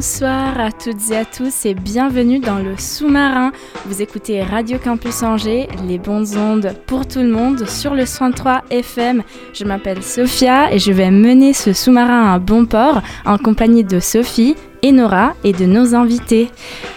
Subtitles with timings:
[0.00, 3.52] Bonsoir à toutes et à tous et bienvenue dans le sous-marin.
[3.84, 8.62] Vous écoutez Radio Campus Angers, les bonnes ondes pour tout le monde sur le 103
[8.70, 9.22] FM.
[9.52, 14.00] Je m'appelle Sophia et je vais mener ce sous-marin à bon port en compagnie de
[14.00, 16.48] Sophie, et Nora et de nos invités.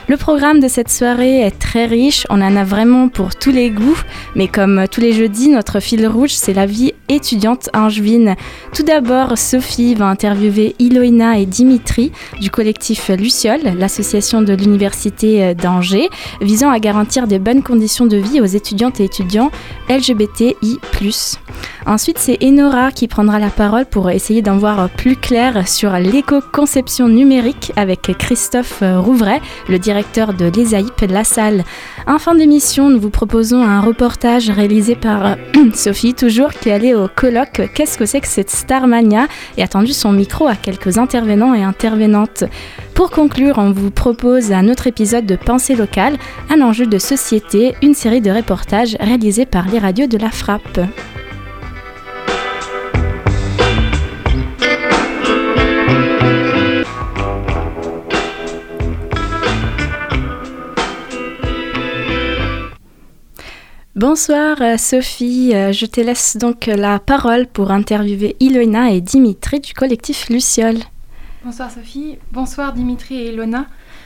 [0.08, 3.70] Le programme de cette soirée est très riche, on en a vraiment pour tous les
[3.70, 4.02] goûts,
[4.36, 8.36] mais comme tous les jeudis, notre fil rouge, c'est la vie étudiante angevine.
[8.74, 16.10] Tout d'abord, Sophie va interviewer Iloïna et Dimitri du collectif Luciole, l'association de l'Université d'Angers,
[16.42, 19.52] visant à garantir des bonnes conditions de vie aux étudiantes et étudiants
[19.90, 20.80] LGBTI+.
[21.86, 27.10] Ensuite, c'est Enora qui prendra la parole pour essayer d'en voir plus clair sur l'éco-conception
[27.10, 31.64] numérique avec Christophe Rouvray, le directeur de l'ESAIP La Salle.
[32.08, 35.36] En fin d'émission, nous vous proposons un reportage réalisé par
[35.74, 40.12] Sophie, toujours qui allait au colloque Qu'est-ce que c'est que cette Starmania et a son
[40.14, 42.46] micro à quelques intervenants et intervenantes.
[42.96, 46.18] Pour conclure, on vous propose un autre épisode de Pensée locale,
[46.52, 50.80] un enjeu de société, une série de reportages réalisés par les radios de la Frappe.
[63.96, 70.30] Bonsoir Sophie, je te laisse donc la parole pour interviewer Ilona et Dimitri du collectif
[70.30, 70.80] Luciole.
[71.46, 73.66] Bonsoir Sophie, bonsoir Dimitri et Ilona.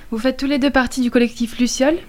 [0.10, 2.00] Vous faites tous les deux partie du collectif Luciole.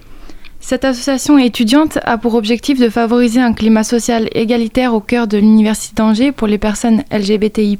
[0.59, 5.37] Cette association étudiante a pour objectif de favoriser un climat social égalitaire au cœur de
[5.37, 7.77] l'Université d'Angers pour les personnes LGBTI,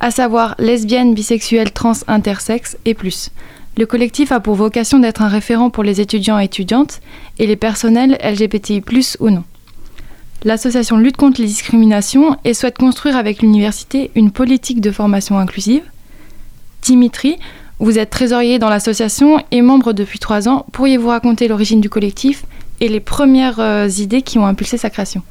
[0.00, 3.30] à savoir lesbiennes, bisexuelles, trans, intersexes et plus.
[3.78, 7.00] Le collectif a pour vocation d'être un référent pour les étudiants et étudiantes
[7.38, 8.82] et les personnels LGBTI,
[9.18, 9.44] ou non.
[10.44, 15.84] L'association lutte contre les discriminations et souhaite construire avec l'université une politique de formation inclusive.
[16.84, 17.38] Dimitri,
[17.78, 20.66] vous êtes trésorier dans l'association et membre depuis trois ans.
[20.72, 22.44] Pourriez-vous raconter l'origine du collectif
[22.80, 25.22] et les premières euh, idées qui ont impulsé sa création?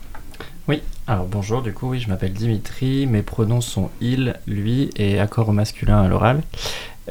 [0.68, 5.20] Oui, alors bonjour, du coup, oui, je m'appelle Dimitri, mes pronoms sont il, lui et
[5.20, 6.42] accord au masculin à l'oral.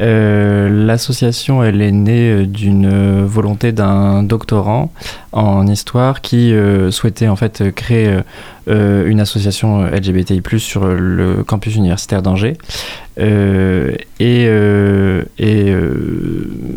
[0.00, 4.90] Euh, l'association, elle est née euh, d'une volonté d'un doctorant
[5.32, 8.18] en histoire qui euh, souhaitait en fait créer
[8.68, 12.56] une association LGBTI+ sur le campus universitaire d'Angers.
[13.18, 14.44] et,
[15.38, 15.74] et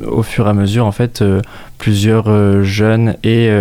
[0.08, 1.24] au fur et à mesure, en fait,
[1.78, 3.52] plusieurs jeunes et,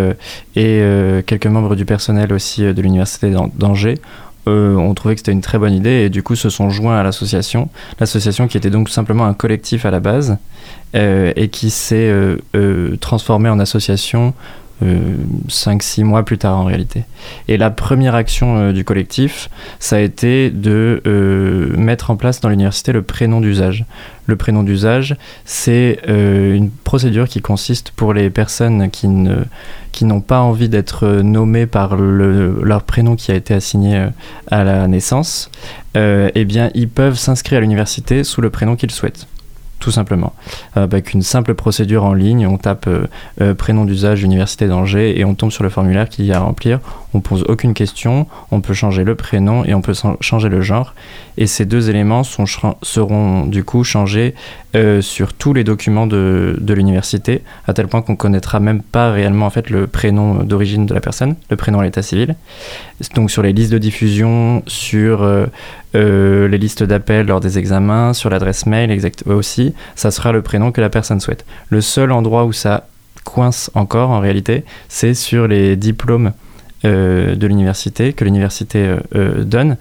[0.56, 0.82] et
[1.26, 3.98] quelques membres du personnel aussi de l'université d'Angers
[4.47, 6.99] euh, ont trouvé que c'était une très bonne idée et du coup se sont joints
[6.99, 7.69] à l'association.
[7.99, 10.37] L'association qui était donc simplement un collectif à la base
[10.94, 14.34] euh, et qui s'est euh, euh transformé en association
[15.49, 17.05] 5-6 euh, mois plus tard en réalité.
[17.49, 22.41] Et la première action euh, du collectif, ça a été de euh, mettre en place
[22.41, 23.84] dans l'université le prénom d'usage.
[24.27, 29.45] Le prénom d'usage, c'est une procédure qui consiste pour les personnes qui ne
[29.93, 34.09] qui n'ont pas envie d'être nommées par le, leur prénom qui a été assigné
[34.51, 35.51] à la naissance,
[35.95, 39.27] eh bien, ils peuvent s'inscrire à l'université sous le prénom qu'ils souhaitent
[39.78, 40.32] tout simplement.
[40.76, 43.06] Euh, avec une simple procédure en ligne, on tape euh,
[43.40, 46.40] euh, prénom d'usage Université d'Angers et on tombe sur le formulaire qu'il y a à
[46.40, 46.80] remplir.
[47.12, 50.94] On pose aucune question, on peut changer le prénom et on peut changer le genre.
[51.36, 52.44] Et ces deux éléments sont,
[52.82, 54.34] seront du coup changés
[55.00, 59.46] sur tous les documents de, de l'université, à tel point qu'on connaîtra même pas réellement
[59.46, 62.34] en fait le prénom d'origine de la personne, le prénom à l'état civil.
[63.14, 65.24] Donc sur les listes de diffusion, sur
[65.94, 70.42] euh, les listes d'appels lors des examens, sur l'adresse mail exactement aussi, ça sera le
[70.42, 71.44] prénom que la personne souhaite.
[71.71, 72.86] Le seul endroit où ça
[73.24, 76.32] coince encore en réalité, c'est sur les diplômes
[76.84, 79.76] euh, de l'université que l'université euh, donne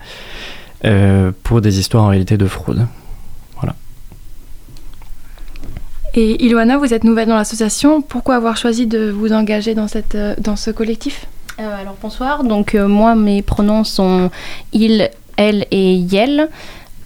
[1.44, 2.86] pour des histoires en réalité de fraude.
[3.56, 3.74] Voilà.
[6.14, 8.02] Et Iloana, vous êtes nouvelle dans l'association.
[8.02, 11.26] Pourquoi avoir choisi de vous engager dans, cette, dans ce collectif?
[11.58, 12.44] Alors bonsoir.
[12.44, 14.30] Donc moi, mes pronoms sont
[14.74, 16.50] il, elle et Yel.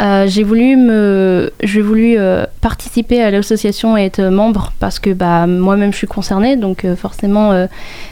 [0.01, 5.09] Euh, j'ai voulu me, j'ai voulu euh, participer à l'association et être membre parce que
[5.09, 7.67] bah moi-même je suis concernée, donc euh, forcément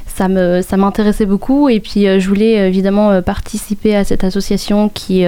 [0.08, 5.26] ça me, ça m'intéressait beaucoup et puis je voulais évidemment participer à cette association qui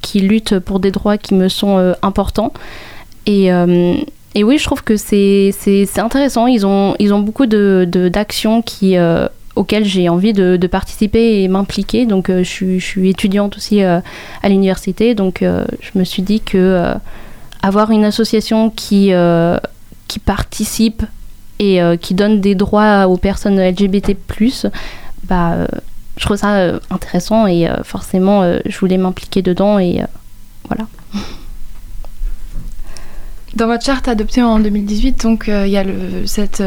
[0.00, 2.52] qui luttent pour des droits qui me sont importants.
[3.26, 3.48] Et,
[4.34, 5.52] et, oui, je trouve que c'est
[5.98, 6.46] intéressant.
[6.46, 8.96] Ils ont, ils ont beaucoup d'actions qui
[9.60, 12.06] auxquelles j'ai envie de, participer et m'impliquer.
[12.06, 14.02] Donc, je, suis, je, suis, étudiante aussi à
[14.48, 16.94] l'université, donc je me suis dit que
[17.62, 19.12] avoir une association qui,
[20.08, 21.04] qui participe
[21.60, 24.16] et euh, qui donne des droits aux personnes LGBT+,
[25.24, 25.66] bah, euh,
[26.16, 30.02] je trouve ça euh, intéressant et forcément, je voulais m'impliquer dedans et
[30.66, 30.88] voilà.
[33.54, 35.84] Dans votre charte adoptée en 2018, donc il y a
[36.24, 36.62] cette,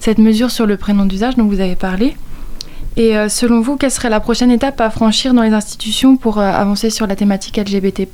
[0.00, 2.16] cette mesure sur le prénom d'usage dont vous avez parlé.
[2.96, 6.90] Et selon vous, quelle serait la prochaine étape à franchir dans les institutions pour avancer
[6.90, 8.06] sur la thématique LGBT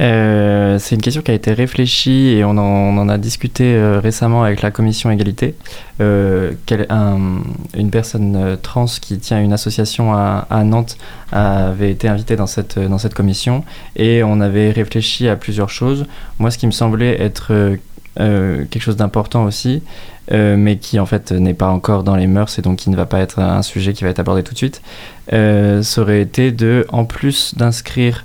[0.00, 4.42] euh, c'est une question qui a été réfléchie et on en, a discuté euh, récemment
[4.42, 5.54] avec la commission égalité.
[6.00, 10.96] Euh, une personne trans qui tient une association à, Nantes
[11.32, 13.64] avait été invitée dans cette, dans cette commission
[13.96, 16.06] et on avait réfléchi à plusieurs choses.
[16.38, 17.76] Moi, ce qui me semblait être
[18.16, 19.82] quelque chose d'important aussi,
[20.30, 23.06] mais qui en fait n'est pas encore dans les mœurs et donc qui ne va
[23.06, 24.82] pas être un sujet qui va être abordé tout de suite,
[25.30, 28.24] ça aurait été de, en plus d'inscrire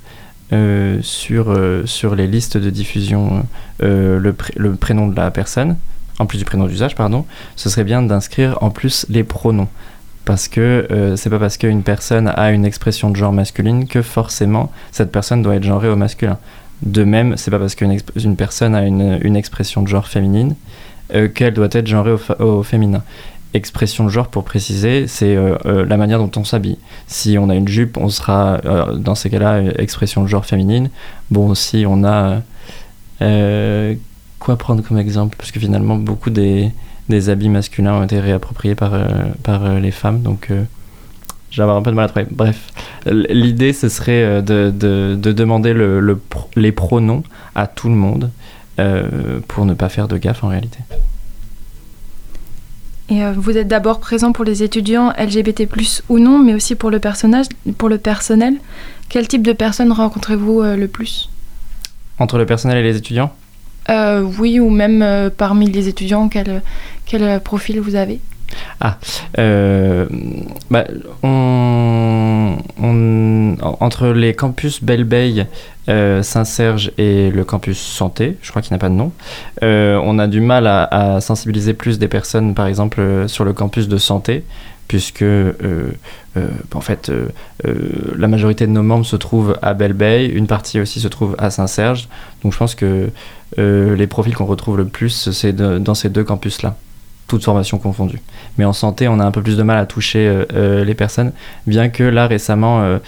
[0.52, 3.46] euh, sur, euh, sur les listes de diffusion
[3.84, 5.76] euh, le, le, prénom de la personne,
[6.18, 9.68] en plus du prénom d'usage, pardon, ce serait bien d'inscrire en plus les pronoms.
[10.24, 14.70] Parce que c'est pas parce qu'une personne a une expression de genre masculine que forcément
[14.92, 16.38] cette personne doit être genrée au masculin.
[16.82, 20.54] De même, c'est pas parce qu'une une personne a une, une, expression de genre féminine
[21.34, 23.02] qu'elle doit être genrée au, au féminin
[23.54, 26.78] expression de genre pour préciser, c'est euh, euh, la manière dont on s'habille.
[27.06, 30.90] Si on a une jupe, on sera euh, dans ces cas-là expression de genre féminine.
[31.30, 32.42] Bon, si on a
[34.38, 36.70] quoi prendre comme exemple, parce que finalement beaucoup des,
[37.10, 38.92] des, habits masculins ont été réappropriés par,
[39.42, 40.48] par les femmes, donc
[41.50, 42.26] j'ai un peu de mal à trouver.
[42.30, 42.72] Bref,
[43.06, 46.20] l'idée ce serait de, de, de demander le, le,
[46.56, 47.22] les pronoms
[47.54, 48.30] à tout le monde
[49.48, 50.78] pour ne pas faire de gaffe en réalité.
[53.10, 55.68] Et euh, vous êtes d'abord présent pour les étudiants LGBT+,
[56.08, 58.54] ou non, mais aussi pour le, personnage, pour le personnel.
[59.08, 61.28] Quel type de personnes rencontrez-vous euh, le plus?
[62.20, 63.32] Entre le personnel et les étudiants?
[63.88, 66.62] Euh, Oui, ou même parmi les étudiants, quel,
[67.04, 68.20] quel profil vous avez?
[68.80, 68.98] Ah,
[70.70, 70.84] bah,
[71.22, 72.56] on,
[73.80, 75.06] entre les campus Belle
[75.88, 79.12] euh, Saint-Serge et le campus santé, je crois qu'il n'a pas de nom.
[79.62, 83.52] Euh, on a du mal à, sensibiliser plus des personnes, par exemple, euh, sur le
[83.52, 84.44] campus de santé,
[84.88, 85.24] puisque
[86.74, 87.12] en fait,
[87.62, 89.96] la majorité de nos membres se trouvent à Belle
[90.34, 92.08] une partie aussi se trouve à Saint-Serge.
[92.42, 93.10] Donc je pense que
[93.56, 96.76] les profils qu'on retrouve le plus, c'est dans ces deux campus-là
[97.30, 98.20] toutes formations confondues.
[98.58, 101.32] Mais en santé, on a un peu plus de mal à toucher les personnes,
[101.66, 102.98] bien que là récemment,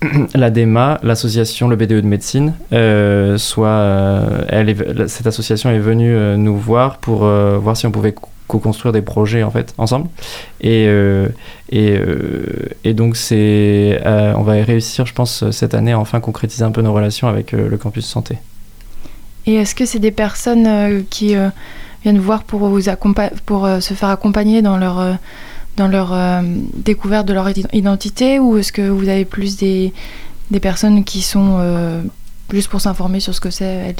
[0.34, 6.56] l'ADEMA, l'association Le BDE de médecine, euh, soit, euh, cette association est venue euh, nous
[6.56, 8.14] voir pour voir si on pouvait
[8.46, 10.08] co-construire des projets en fait ensemble.
[10.60, 10.86] Et,
[11.70, 11.98] et,
[12.84, 16.82] et, donc c'est, on va réussir, je pense, cette année à enfin concrétiser un peu
[16.82, 18.38] nos relations avec le campus santé.
[19.46, 21.34] Et est-ce que c'est des personnes qui
[22.12, 22.70] viennent voir pour,
[23.46, 25.18] pour se faire accompagner dans leur
[25.76, 26.42] dans leur euh,
[26.74, 29.92] découverte de leur identité ou est-ce que vous avez plus des,
[30.50, 32.02] des personnes qui sont euh,
[32.48, 33.94] plus pour s'informer sur ce que c'est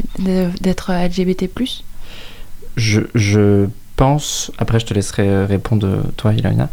[0.60, 1.50] d'être LGBT
[2.76, 6.70] je, je pense, après je te laisserai euh, répondre toi Ilana,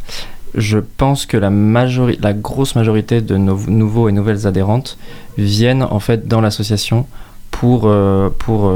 [0.55, 4.97] je pense que la, majorité, la grosse majorité de nos nouveaux et nouvelles adhérentes
[5.37, 7.07] viennent en fait dans l'association
[7.53, 7.89] pour,
[8.39, 8.71] pour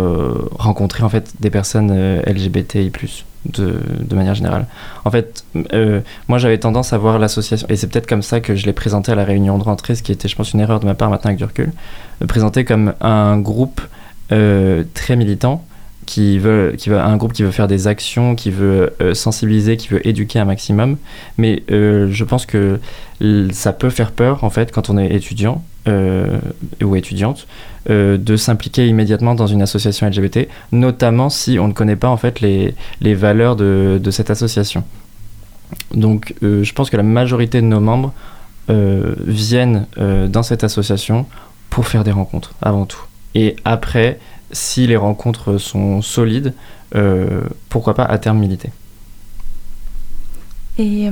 [0.57, 1.91] rencontrer en fait des personnes
[2.25, 2.91] LGBTI+
[3.46, 4.65] de, de, manière générale.
[5.05, 5.43] En fait,
[5.74, 8.74] euh, moi j'avais tendance à voir l'association, et c'est peut-être comme ça que je l'ai
[8.74, 10.96] présenté à la réunion de rentrée, ce qui était, je pense, une erreur de ma
[10.96, 11.72] part maintenant avec du recul,
[12.22, 13.81] de présenter comme un groupe
[14.31, 15.63] euh, très militant,
[16.07, 19.77] qui veut, qui veut, un groupe qui veut faire des actions, qui veut euh, sensibiliser,
[19.77, 20.97] qui veut éduquer un maximum.
[21.37, 22.79] Mais je pense que
[23.51, 25.63] ça peut faire peur, en fait, quand on est étudiant
[26.81, 27.47] ou étudiante,
[27.89, 32.17] euh, de s'impliquer immédiatement dans une association LGBT, notamment si on ne connaît pas en
[32.17, 34.83] fait les, les valeurs de, de, cette association.
[35.93, 38.11] Donc euh, je pense que la majorité de nos membres
[38.69, 41.27] euh, viennent dans cette association
[41.69, 42.99] pour faire des rencontres avant tout.
[43.35, 44.19] Et après,
[44.51, 46.53] si les rencontres sont solides,
[47.69, 48.71] pourquoi pas à terme militer.
[50.77, 51.09] Et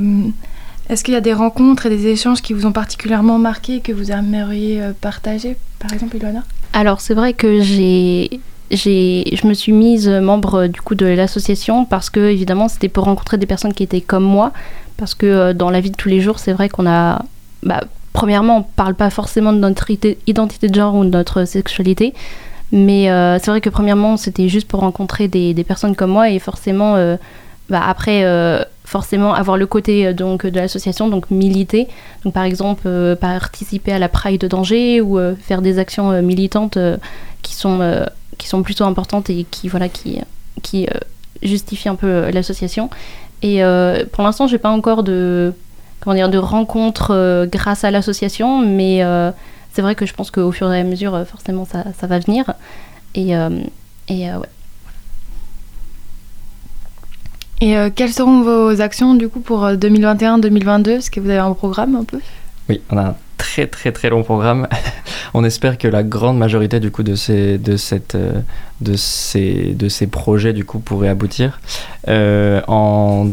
[0.90, 3.80] est-ce qu'il y a des rencontres et des échanges qui vous ont particulièrement marqué et
[3.82, 6.44] que vous aimeriez partager, par exemple, Ilona?
[6.74, 8.40] Alors c'est vrai que j'ai
[8.72, 13.38] je me suis mise membre du coup de l'association parce que évidemment c'était pour rencontrer
[13.38, 14.52] des personnes qui étaient comme moi
[14.98, 17.24] parce que euh, dans la vie de tous les jours c'est vrai qu'on a
[17.66, 17.82] bah,
[18.14, 19.88] premièrement, on parle pas forcément de notre
[20.28, 22.14] identité de genre ou de notre sexualité.
[22.72, 26.40] Mais euh, c'est vrai que premièrement, c'était juste pour rencontrer des, personnes comme moi et
[26.40, 27.16] forcément, euh,
[27.70, 31.88] bah, après, euh, forcément avoir le côté donc de l'association, donc militer.
[32.24, 32.88] Donc par exemple,
[33.20, 36.78] participer à la Pride d'Angers ou faire des actions militantes
[37.42, 38.06] qui sont
[38.38, 40.20] qui sont plutôt importantes et qui voilà qui
[40.62, 40.88] qui
[41.42, 42.92] justifient un peu l'association.
[43.42, 43.62] Et
[44.12, 45.52] pour l'instant, j'ai pas encore de
[46.00, 49.04] comment dire de rencontres grâce à l'association, mais
[49.76, 52.20] c'est vrai que je pense qu'au fur et à mesure, euh, forcément, ça, ça va
[52.20, 52.54] venir.
[53.14, 53.50] Et, euh,
[54.08, 54.48] et euh, ouais.
[57.62, 61.96] Et quelles seront vos actions du coup pour 2021-2022 Est-ce que vous avez un programme
[61.96, 62.20] un peu?
[62.68, 64.68] Oui, on a un très très très long programme.
[65.34, 68.18] on espère que la grande majorité du coup de ces de cette
[68.82, 71.62] de ces de ces projets du coup pourraient aboutir
[72.08, 73.30] en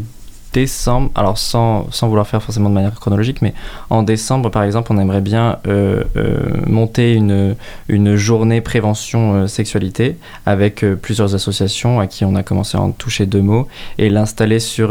[0.53, 3.55] décembre, alors sans, sans, vouloir faire forcément de manière chronologique, mais
[3.91, 7.55] en décembre, par exemple, on aimerait bien euh, euh, monter une,
[7.89, 10.17] une journée prévention euh, sexualité
[10.47, 13.69] avec plusieurs associations à qui on a commencé à en toucher deux mots
[13.99, 14.89] et l'installer sur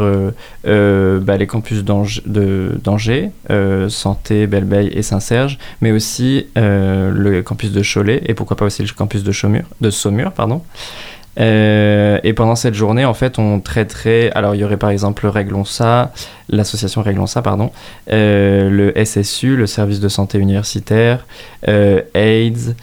[0.63, 3.31] bah, les campus d'Angers,
[3.89, 8.89] Santé, Belle-Beille et Saint-Serge, mais aussi le campus de Cholet et pourquoi pas aussi le
[8.95, 9.31] campus de,
[9.81, 10.31] de Saumur.
[10.31, 10.61] Pardon.
[11.39, 14.31] Euh, et pendant cette journée, en fait, on traiterait.
[14.31, 16.11] Alors, il y aurait par exemple Réglons ça,
[16.49, 17.71] l'association Réglons ça, pardon,
[18.11, 21.25] euh, le SSU, le service de santé universitaire,
[21.67, 22.75] euh, AIDS,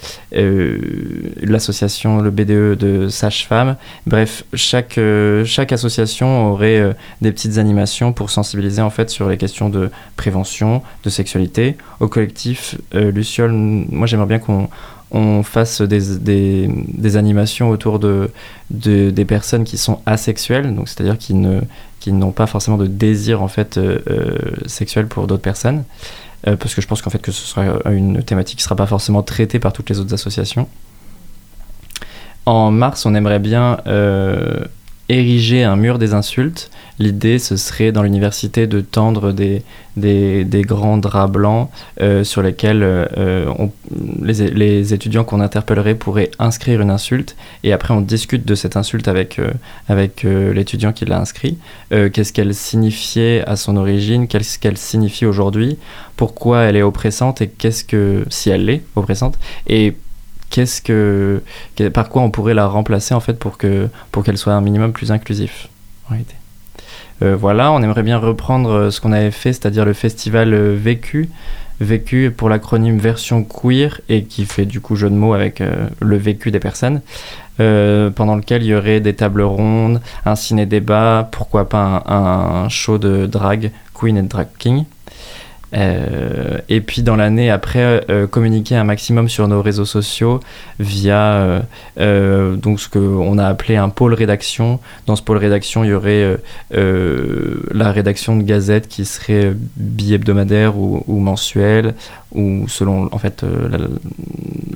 [1.42, 3.76] l'association, le BDE de Sage-Femme.
[4.06, 4.98] Bref, chaque,
[5.44, 10.82] chaque association aurait des petites animations pour sensibiliser en fait sur les questions de prévention,
[11.04, 11.76] de sexualité.
[12.00, 14.68] Au collectif Luciole, moi j'aimerais bien qu'on
[15.10, 18.30] on fasse des, des, animations autour de,
[18.70, 21.60] de, des personnes qui sont asexuelles, donc c'est-à-dire qui ne
[22.00, 25.84] qui n'ont pas forcément de désir en fait euh, euh, sexuel pour d'autres personnes,
[26.46, 28.86] euh, parce que je pense qu'en fait que ce sera une thématique qui sera pas
[28.86, 30.68] forcément traitée par toutes les autres associations.
[32.46, 33.78] En mars, on aimerait bien
[35.08, 36.70] ériger un mur des insultes.
[36.98, 39.62] L'idée, ce serait dans l'université de tendre des,
[40.64, 43.46] grands draps blancs euh, sur lesquels euh,
[44.20, 47.36] les, étudiants qu'on interpellerait pourraient inscrire une insulte.
[47.62, 51.58] Et après on discute de cette insulte avec, euh, l'étudiant qui l'a inscrit.
[51.90, 55.78] qu'est-ce qu'elle signifiait à son origine, qu'est-ce qu'elle signifie aujourd'hui,
[56.16, 57.40] pourquoi elle est oppressante?
[57.42, 59.38] Et qu'est-ce que, si elle l'est oppressante,
[59.68, 59.96] et
[60.50, 61.42] qu'est-ce que,
[61.94, 64.92] par quoi on pourrait la remplacer en fait pour que pour qu'elle soit un minimum
[64.92, 65.68] plus inclusif.
[67.22, 70.76] Euh, voilà, on aimerait bien reprendre euh, ce qu'on avait fait, c'est-à-dire le festival euh,
[70.78, 71.28] Vécu,
[71.80, 75.62] Vécu pour l'acronyme version queer et qui fait du coup jeu de mots avec
[76.00, 77.02] le vécu des personnes.
[77.56, 82.98] pendant lequel il y aurait des tables rondes, un ciné-débat, pourquoi pas un, un, show
[82.98, 84.86] de drag, Queen et Drag King.
[85.74, 90.40] Euh, et puis dans l'année après, euh, communiquer un maximum sur nos réseaux sociaux
[90.80, 91.62] via
[91.98, 94.80] euh, donc ce qu'on a appelé un pôle rédaction.
[95.06, 96.38] Dans ce pôle rédaction, il y aurait
[96.70, 101.94] la rédaction de gazette qui serait bi-hebdomadaire ou, mensuelle,
[102.32, 103.44] ou selon en fait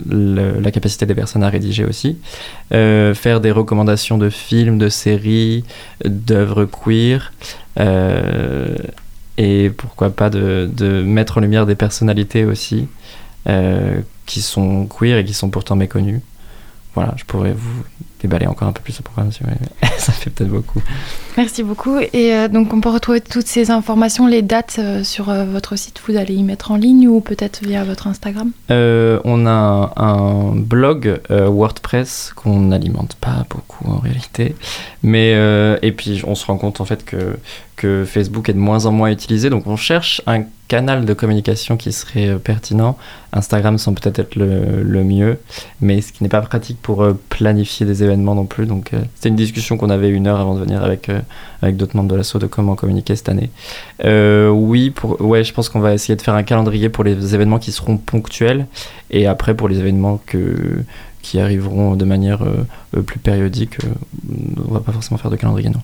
[0.08, 2.18] la, capacité des personnes à rédiger aussi.
[2.70, 5.64] faire des recommandations de films, de séries,
[6.04, 7.32] d'œuvres queer
[9.38, 10.70] et pourquoi pas de,
[11.04, 12.88] mettre en lumière des personnalités aussi
[13.48, 16.20] euh, qui sont queer et qui sont pourtant méconnues.
[16.94, 17.84] Voilà, je pourrais vous
[18.22, 19.30] déballer encore un peu plus ce programme,
[19.98, 20.82] ça fait peut-être beaucoup.
[21.36, 21.98] Merci beaucoup.
[21.98, 26.00] Et euh, donc, on peut retrouver toutes ces informations, les dates euh, sur votre site.
[26.06, 28.52] Vous allez y mettre en ligne ou peut-être via votre Instagram?
[28.70, 34.54] On a un, blog WordPress qu'on n'alimente pas beaucoup en réalité.
[35.02, 35.32] Mais,
[35.82, 37.36] et puis, on se rend compte en fait que
[37.82, 39.50] que Facebook est de moins en moins utilisé.
[39.50, 42.96] Donc on cherche un canal de communication qui serait euh, pertinent.
[43.32, 45.38] Instagram semble peut-être être le, mieux,
[45.80, 48.66] mais ce qui n'est pas pratique pour euh, planifier des événements non plus.
[48.66, 51.10] Donc euh, c'était une discussion qu'on avait une heure avant de venir avec,
[51.62, 53.50] avec d'autres membres de l'assaut de comment communiquer cette année.
[54.04, 57.58] oui, pour, ouais, je pense qu'on va essayer de faire un calendrier pour les événements
[57.58, 58.66] qui seront ponctuels
[59.10, 60.82] et après pour les événements que
[61.22, 62.40] qui arriveront de manière
[63.06, 63.76] plus périodique,
[64.68, 65.80] on va pas forcément faire de calendrier, non.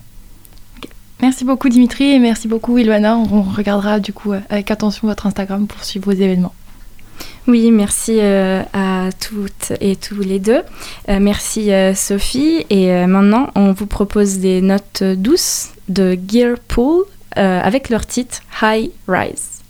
[1.21, 3.17] Merci beaucoup Dimitri et merci beaucoup Ilwana.
[3.17, 6.53] On regardera du coup avec attention votre Instagram pour suivre vos événements.
[7.47, 10.61] Oui, merci euh, à toutes et tous les deux.
[11.09, 12.65] Euh, merci euh, Sophie.
[12.69, 19.61] Et maintenant, on vous propose des notes douces de Gearpool avec leur titre High Rise.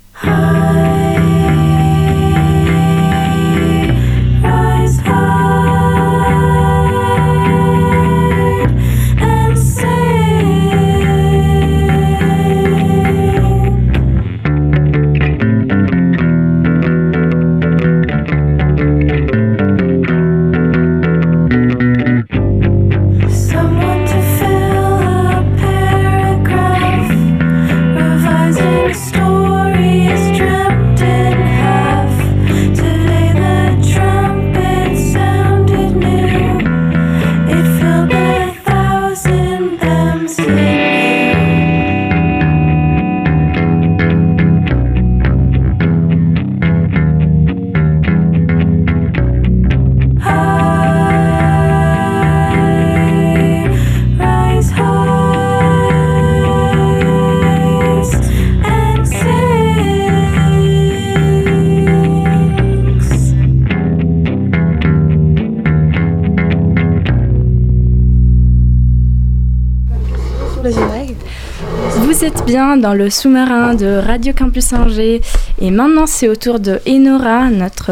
[72.39, 75.21] Êtes bien dans le sous-marin de Radio Campus Angers
[75.59, 77.91] et maintenant c'est au tour de Enora, notre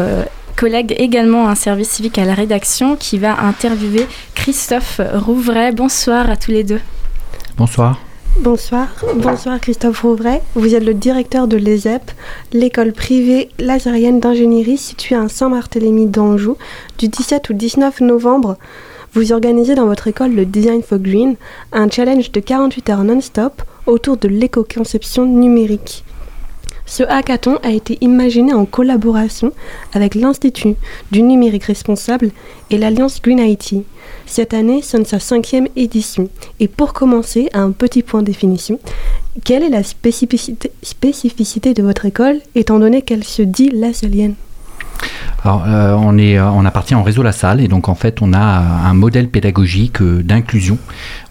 [0.56, 5.72] collègue également un service civique à la rédaction qui va interviewer Christophe Rouvray.
[5.72, 6.80] Bonsoir à tous les deux.
[7.56, 8.00] Bonsoir.
[8.40, 10.40] Bonsoir, bonsoir Christophe Rouvray.
[10.54, 12.10] Vous êtes le directeur de l'ESEP,
[12.52, 16.56] l'école privée lazarienne d'ingénierie située à Saint-Barthélemy d'Anjou,
[16.98, 18.56] du 17 au 19 novembre
[19.14, 21.36] vous organisez dans votre école le Design for Green,
[21.72, 26.04] un challenge de 48 heures non-stop autour de l'éco-conception numérique.
[26.86, 29.52] Ce hackathon a été imaginé en collaboration
[29.92, 30.74] avec l'Institut
[31.10, 32.30] du numérique responsable
[32.70, 33.84] et l'Alliance Green IT.
[34.24, 36.30] Cette année sonne sa cinquième édition.
[36.60, 38.78] Et pour commencer, un petit point de définition.
[39.44, 44.34] Quelle est la spécificité, de votre école, étant donné qu'elle se dit lasalienne
[45.44, 48.20] alors, euh, on, est, euh, on appartient au réseau La Salle et donc en fait
[48.22, 50.78] on a un modèle pédagogique euh, d'inclusion.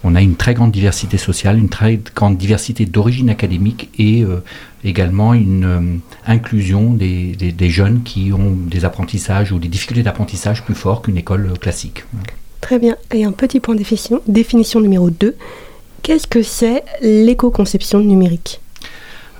[0.02, 4.24] On a une très grande diversité sociale, une très grande diversité d'origine académique et
[4.84, 10.76] également une inclusion des, des, jeunes qui ont des apprentissages ou des difficultés d'apprentissage plus
[10.76, 12.04] forts qu'une école classique.
[12.60, 12.96] Très bien.
[13.12, 15.36] Et un petit point définition, définition numéro 2.
[16.02, 18.60] Qu'est-ce que c'est l'éco-conception numérique?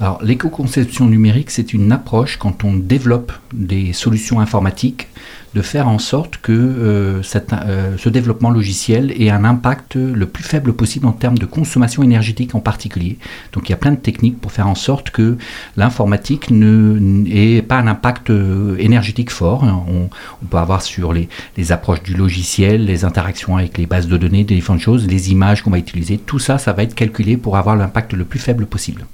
[0.00, 5.08] Alors, l'éco-conception numérique, c'est une approche quand on développe des solutions informatiques,
[5.54, 10.44] de faire en sorte que euh, euh, ce développement logiciel ait un impact le plus
[10.44, 13.18] faible possible en termes de consommation énergétique en particulier.
[13.52, 15.36] Donc, il y a plein de techniques pour faire en sorte que
[15.76, 19.64] l'informatique n'ait pas un impact euh, énergétique fort.
[19.64, 20.10] On,
[20.46, 21.28] peut avoir sur les,
[21.72, 25.62] approches du logiciel, les interactions avec les bases de données, des différentes choses, les images
[25.62, 26.18] qu'on va utiliser.
[26.18, 29.04] Tout ça, ça va être calculé pour avoir l'impact le plus faible possible.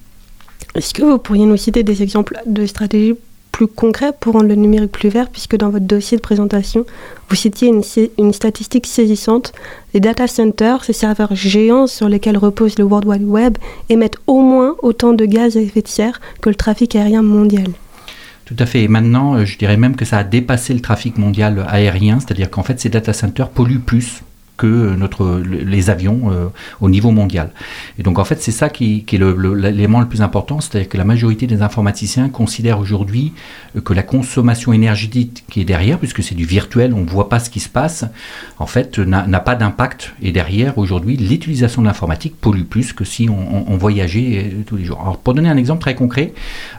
[0.74, 3.14] Est-ce que vous pourriez nous citer des exemples de stratégies
[3.52, 6.84] plus concrets pour rendre le numérique plus vert, puisque dans votre dossier de présentation,
[7.28, 7.68] vous citiez
[8.18, 9.52] une, statistique saisissante.
[9.94, 13.58] Les data centers, ces serveurs géants sur lesquels repose le World Wide Web,
[13.88, 17.68] émettent au moins autant de gaz à effet de serre que le trafic aérien mondial.
[18.44, 18.82] Tout à fait.
[18.82, 22.50] Et maintenant, euh, je dirais même que ça a dépassé le trafic mondial aérien, c'est-à-dire
[22.50, 24.22] qu'en fait, ces data centers polluent plus
[24.56, 26.46] que notre, les avions euh,
[26.80, 27.50] au niveau mondial.
[27.98, 31.04] Et donc en fait c'est ça qui, est l'élément le, plus important, c'est-à-dire que la
[31.04, 33.32] majorité des informaticiens considèrent aujourd'hui
[33.76, 37.28] euh, que la consommation énergétique qui est derrière, puisque c'est du virtuel, on ne voit
[37.28, 38.04] pas ce qui se passe,
[38.58, 40.14] en fait n'a pas d'impact.
[40.22, 44.76] Et derrière aujourd'hui l'utilisation de l'informatique pollue plus que si on, on, voyageait euh, tous
[44.76, 45.00] les jours.
[45.00, 46.32] Alors pour donner un exemple très concret,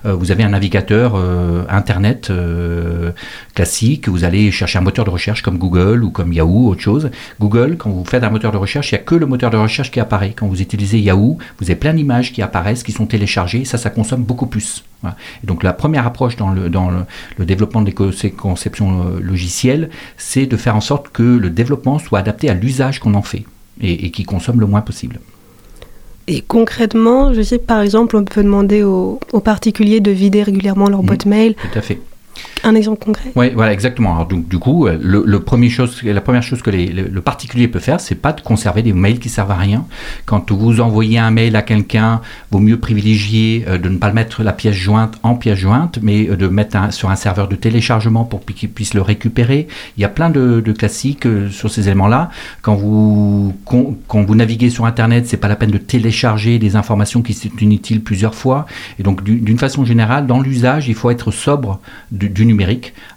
[0.03, 1.15] vous avez un navigateur
[1.69, 2.31] internet
[3.53, 7.09] classique, vous allez chercher un moteur de recherche comme Google ou comme Yahoo, autre chose.
[7.39, 9.57] Google quand vous faites un moteur de recherche, il n'y a que le moteur de
[9.57, 10.33] recherche qui apparaît.
[10.35, 13.77] Quand vous utilisez Yahoo, vous avez plein d'images qui apparaissent, qui sont téléchargées, et ça,
[13.77, 14.83] ça consomme beaucoup plus.
[15.43, 16.89] Et donc la première approche dans le, dans
[17.37, 22.19] le, développement des conceptions euh, logicielles, c'est de faire en sorte que le développement soit
[22.19, 23.45] adapté à l'usage qu'on en fait
[23.81, 25.19] et, qui consomme le moins possible.
[26.27, 31.03] Et concrètement, je sais par exemple, on peut demander aux, particuliers de vider régulièrement leur
[31.03, 31.05] mmh.
[31.05, 31.55] boîte mail.
[31.55, 31.99] Tout à fait.
[32.65, 33.31] Un exemple concret?
[33.35, 34.15] Oui, voilà, exactement.
[34.15, 37.79] Alors, donc, du coup, euh, le, premier chose, la première chose que le, particulier peut
[37.79, 39.85] faire, c'est pas de conserver des mails qui servent à rien.
[40.25, 44.15] Quand vous envoyez un mail à quelqu'un, vaut mieux privilégier euh, de ne pas le
[44.15, 47.55] mettre la pièce jointe en pièce jointe, mais euh, de mettre sur un serveur de
[47.55, 49.67] téléchargement pour qu'il puisse le récupérer.
[49.97, 52.31] Il y a plein de, classiques sur ces éléments-là.
[52.63, 57.21] Quand vous, quand, vous naviguez sur Internet, c'est pas la peine de télécharger des informations
[57.21, 58.65] qui sont inutiles plusieurs fois.
[58.97, 61.79] Et donc, d'une façon générale, dans l'usage, il faut être sobre
[62.11, 62.54] du, du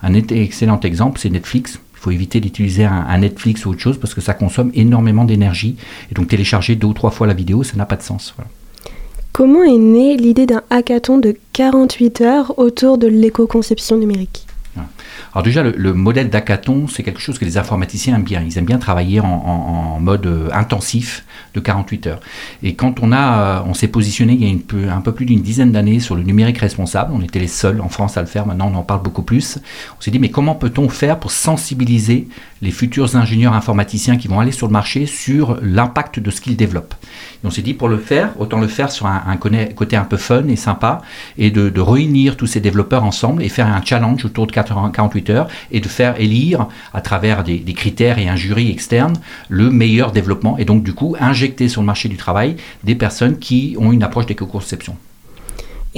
[0.03, 1.79] Un excellent exemple, c'est Netflix.
[1.95, 5.77] Il faut éviter d'utiliser un, Netflix ou autre chose parce que ça consomme énormément d'énergie.
[6.11, 8.35] Et donc télécharger deux ou trois fois la vidéo, ça n'a pas de sens.
[9.33, 14.48] Comment est née l'idée d'un hackathon de 48 heures autour de l'éco-conception numérique?
[15.33, 18.43] Alors déjà, le, modèle d'hackathon, c'est quelque chose que les informaticiens aiment bien.
[18.43, 22.21] Ils aiment bien travailler en, mode euh, intensif de 48 heures.
[22.63, 25.73] Et quand on a, on s'est positionné il y a un peu plus d'une dizaine
[25.73, 28.71] d'années sur le numérique responsable, on était les seuls en France à le faire, maintenant
[28.73, 29.59] on en parle beaucoup plus,
[29.99, 32.29] on s'est dit mais comment peut-on faire pour sensibiliser
[32.63, 36.57] les futurs ingénieurs informaticiens qui vont aller sur le marché sur l'impact de ce qu'ils
[36.57, 36.95] développent.
[37.43, 40.17] Et on s'est dit pour le faire, autant le faire sur un, côté un peu
[40.17, 41.01] fun et sympa,
[41.37, 45.49] et de, réunir tous ces développeurs ensemble et faire un challenge autour de 48 heures
[45.71, 49.15] et de faire élire à travers des, critères et un jury externe
[49.49, 53.39] le meilleur développement et donc du coup injecter sur le marché du travail des personnes
[53.39, 54.97] qui ont une approche d'éco-conception.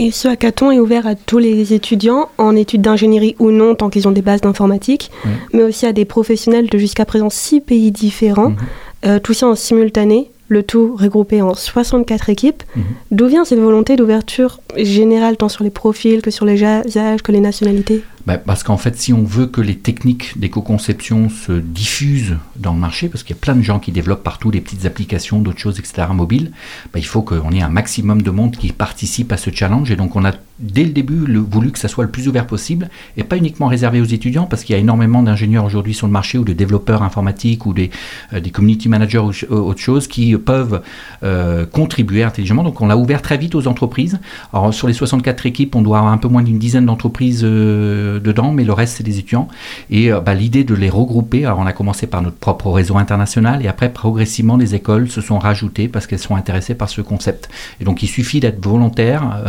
[0.02, 3.90] Et ce hackathon est ouvert à tous les étudiants en études d'ingénierie ou non, tant
[3.90, 5.10] qu'ils ont des bases d'informatique,
[5.52, 8.56] mais aussi à des professionnels de jusqu'à présent six pays différents, mhm.
[9.04, 12.62] euh, tout ça en simultané, le tout regroupé en 64 équipes.
[12.74, 12.82] Mhm.
[13.10, 17.30] D'où vient cette volonté d'ouverture générale, tant sur les profils que sur les âges, que
[17.30, 18.02] les nationalités?
[18.30, 22.78] Bah, Parce qu'en fait, si on veut que les techniques d'éco-conception se diffusent dans le
[22.78, 25.58] marché, parce qu'il y a plein de gens qui développent partout des petites applications, d'autres
[25.58, 26.52] choses, etc., mobiles,
[26.92, 29.90] bah, il faut qu'on ait un maximum de monde qui participe à ce challenge.
[29.90, 32.90] Et donc, on a dès le début voulu que ça soit le plus ouvert possible
[33.16, 36.12] et pas uniquement réservé aux étudiants parce qu'il y a énormément d'ingénieurs aujourd'hui sur le
[36.12, 37.90] marché ou de développeurs informatiques ou des,
[38.32, 40.82] euh, community managers ou autre chose qui peuvent
[41.22, 42.62] euh, contribuer intelligemment.
[42.62, 44.20] Donc on l'a ouvert très vite aux entreprises.
[44.52, 48.19] Alors sur les 64 équipes, on doit avoir un peu moins d'une dizaine d'entreprises euh,
[48.22, 49.48] dedans, mais le reste c'est des étudiants.
[49.90, 53.64] Et bah, l'idée de les regrouper, alors on a commencé par notre propre réseau international
[53.64, 57.48] et après progressivement les écoles se sont rajoutées parce qu'elles sont intéressées par ce concept.
[57.80, 59.42] Et donc il suffit d'être volontaire,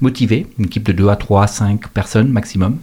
[0.00, 2.78] motivé une équipe de 2 à 3 à 5 personnes maximum.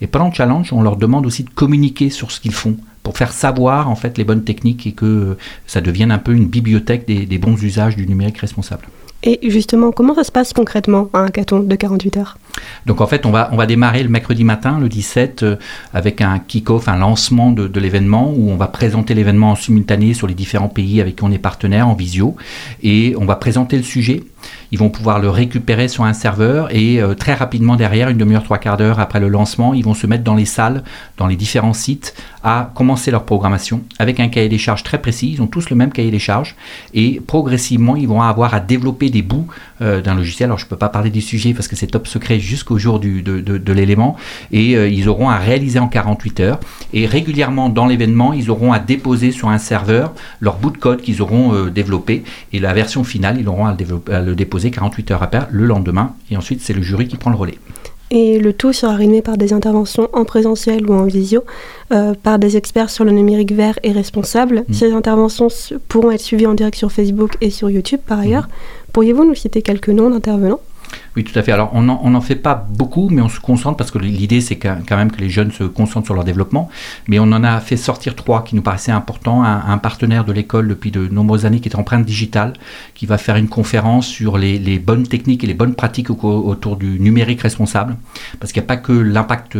[0.00, 3.16] Et pendant le challenge, on leur demande aussi de communiquer sur ce qu'ils font pour
[3.16, 7.06] faire savoir en fait les bonnes techniques et que ça devienne un peu une bibliothèque
[7.06, 8.86] des, bons usages du numérique responsable.
[9.22, 12.38] Et justement, comment ça se passe concrètement un hackathon de 48 heures?
[12.84, 15.56] Donc en fait, on va, on va démarrer le mercredi matin, le 17, euh,
[15.92, 20.14] avec un kick-off, un lancement de, de l'événement où on va présenter l'événement en simultané
[20.14, 22.36] sur les différents pays avec qui on est partenaire en visio.
[22.82, 24.22] Et on va présenter le sujet
[24.76, 28.44] ils vont pouvoir le récupérer sur un serveur et euh, très rapidement derrière, une demi-heure,
[28.44, 30.84] trois quarts d'heure après le lancement, ils vont se mettre dans les salles,
[31.16, 35.32] dans les différents sites, à commencer leur programmation avec un cahier des charges très précis.
[35.32, 36.56] Ils ont tous le même cahier des charges
[36.92, 39.46] et progressivement, ils vont avoir à développer des bouts
[39.80, 40.48] euh, d'un logiciel.
[40.48, 43.00] Alors, je ne peux pas parler du sujet parce que c'est top secret jusqu'au jour
[43.00, 44.16] du, de, de, l'élément
[44.52, 46.60] et euh, ils auront à réaliser en 48 heures.
[46.92, 51.00] Et régulièrement dans l'événement, ils auront à déposer sur un serveur leur bout de code
[51.00, 55.10] qu'ils auront développé et la version finale, ils auront à le, à le déposer 48
[55.10, 57.58] heures après, le lendemain, et ensuite c'est le jury qui prend le relais.
[58.10, 61.44] Et le tout sera rythmé par des interventions en présentiel ou en visio,
[61.92, 64.64] euh, par des experts sur le numérique vert et responsable.
[64.68, 64.72] Mm.
[64.72, 65.48] Ces interventions
[65.88, 68.44] pourront être suivies en direct sur Facebook et sur YouTube par ailleurs.
[68.44, 68.92] Mm.
[68.92, 70.60] Pourriez-vous nous citer quelques noms d'intervenants?
[71.16, 71.50] Oui, tout à fait.
[71.50, 74.96] Alors, on n'en fait pas beaucoup, mais on se concentre parce que l'idée, c'est quand
[74.96, 76.68] même que les jeunes se concentrent sur leur développement.
[77.08, 79.42] Mais on en a fait sortir trois qui nous paraissaient importants.
[79.42, 82.52] Un, partenaire de l'école depuis de nombreuses années qui est Empreinte Digitale,
[82.94, 87.00] qui va faire une conférence sur les, bonnes techniques et les bonnes pratiques autour du
[87.00, 87.96] numérique responsable.
[88.38, 89.56] Parce qu'il n'y a pas que l'impact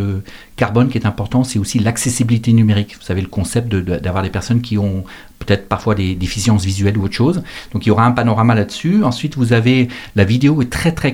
[0.57, 2.97] carbone qui est important, c'est aussi l'accessibilité numérique.
[2.99, 5.05] Vous savez, le concept d'avoir des personnes qui ont
[5.39, 7.43] peut-être parfois des déficiences visuelles ou autre chose.
[7.73, 9.05] Donc il y aura un panorama là-dessus.
[9.05, 11.13] Ensuite, vous avez la vidéo est très très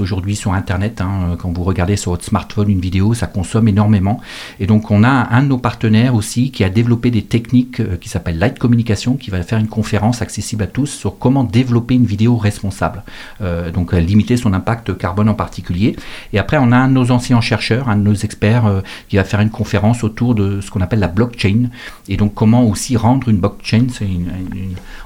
[0.00, 1.00] aujourd'hui sur Internet.
[1.00, 1.36] Hein.
[1.38, 4.20] Quand vous regardez sur votre smartphone une vidéo, ça consomme énormément.
[4.60, 7.96] Et donc on a un de nos partenaires aussi qui a développé des techniques euh,
[7.96, 11.94] qui s'appelle Light Communication, qui va faire une conférence accessible à tous sur comment développer
[11.94, 13.02] une vidéo responsable.
[13.40, 15.96] Euh, donc limiter son impact carbone en particulier.
[16.32, 19.16] Et après, on a un de nos anciens chercheurs, un de nos experts euh, qui
[19.16, 21.68] va faire une conférence autour de ce qu'on appelle la blockchain
[22.08, 24.30] et donc comment aussi rendre une blockchain, c'est une,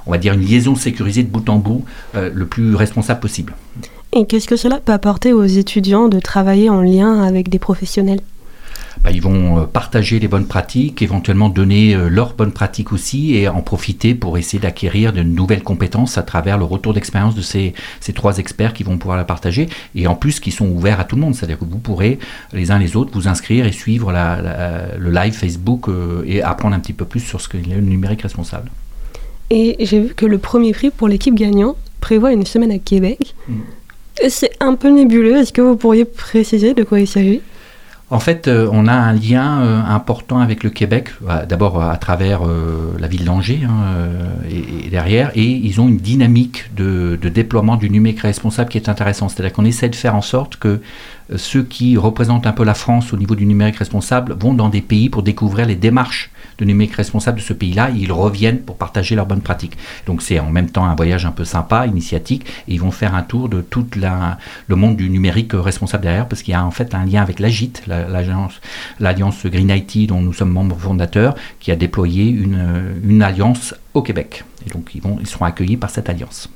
[0.06, 3.54] on va dire une liaison sécurisée de bout en bout, euh, le plus responsable possible.
[4.12, 8.20] Et qu'est-ce que cela peut apporter aux étudiants de travailler en lien avec des professionnels?
[9.02, 13.36] Bah, ils vont euh, partager les bonnes pratiques, éventuellement donner euh, leurs bonnes pratiques aussi
[13.36, 17.42] et en profiter pour essayer d'acquérir de nouvelles compétences à travers le retour d'expérience de
[17.42, 20.98] ces, ces, trois experts qui vont pouvoir la partager et en plus qui sont ouverts
[20.98, 21.34] à tout le monde.
[21.34, 22.18] C'est-à-dire que vous pourrez
[22.52, 26.80] les uns les autres vous inscrire et suivre le live Facebook euh, et apprendre un
[26.80, 28.70] petit peu plus sur ce qu'est le numérique responsable.
[29.50, 33.34] Et j'ai vu que le premier prix pour l'équipe gagnante prévoit une semaine à Québec.
[33.48, 33.60] Mm.
[34.28, 35.36] C'est un peu nébuleux.
[35.36, 37.40] Est-ce que vous pourriez préciser de quoi il s'agit?
[38.08, 41.96] En fait, euh, on a un lien euh, important avec le Québec, euh, d'abord à
[41.96, 42.42] travers
[42.98, 43.96] la ville d'Angers hein,
[44.48, 48.88] et, derrière, et ils ont une dynamique de, de déploiement du numérique responsable qui est
[48.88, 49.30] intéressante.
[49.30, 50.80] C'est-à-dire qu'on essaie de faire en sorte que
[51.34, 54.82] ceux qui représentent un peu la France au niveau du numérique responsable vont dans des
[54.82, 59.14] pays pour découvrir les démarches de numérique responsable de ce pays-là ils reviennent pour partager
[59.14, 59.76] leurs bonnes pratiques.
[60.06, 63.14] Donc c'est en même temps un voyage un peu sympa, initiatique, et ils vont faire
[63.14, 66.70] un tour de tout le monde du numérique responsable derrière parce qu'il y a en
[66.70, 71.76] fait un lien avec l'AGIT, l'alliance Green IT dont nous sommes membres fondateurs, qui a
[71.76, 74.44] déployé une, une alliance au Québec.
[74.66, 76.48] Et donc ils seront accueillis par cette alliance.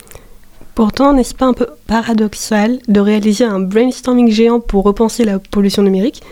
[0.74, 5.82] Pourtant, n'est-ce pas un peu paradoxal de réaliser un brainstorming géant pour repenser la pollution
[5.82, 6.22] numérique?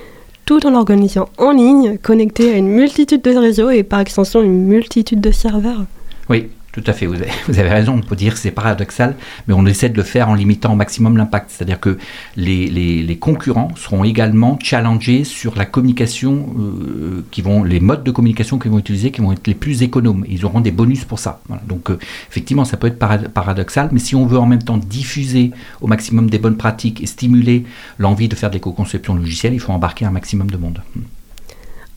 [0.48, 4.64] Tout en l'organisant en ligne, connecté à une multitude de réseaux et par extension une
[4.64, 5.84] multitude de serveurs.
[6.30, 7.14] Oui, tout à fait, vous
[7.58, 10.34] avez, raison, on peut dire que c'est paradoxal, mais on essaie de le faire en
[10.34, 11.50] limitant au maximum l'impact.
[11.50, 11.98] C'est-à-dire que
[12.36, 18.58] les, concurrents seront également challengés sur la communication, euh, qui vont, les modes de communication
[18.58, 20.24] qu'ils vont utiliser, qui vont être les plus économes.
[20.28, 21.40] Ils auront des bonus pour ça.
[21.66, 21.98] Donc euh,
[22.30, 22.98] effectivement, ça peut être
[23.32, 27.06] paradoxal, mais si on veut en même temps diffuser au maximum des bonnes pratiques et
[27.06, 27.64] stimuler
[27.98, 30.80] l'envie de faire de l'éco-conception logicielle, il faut embarquer un maximum de monde.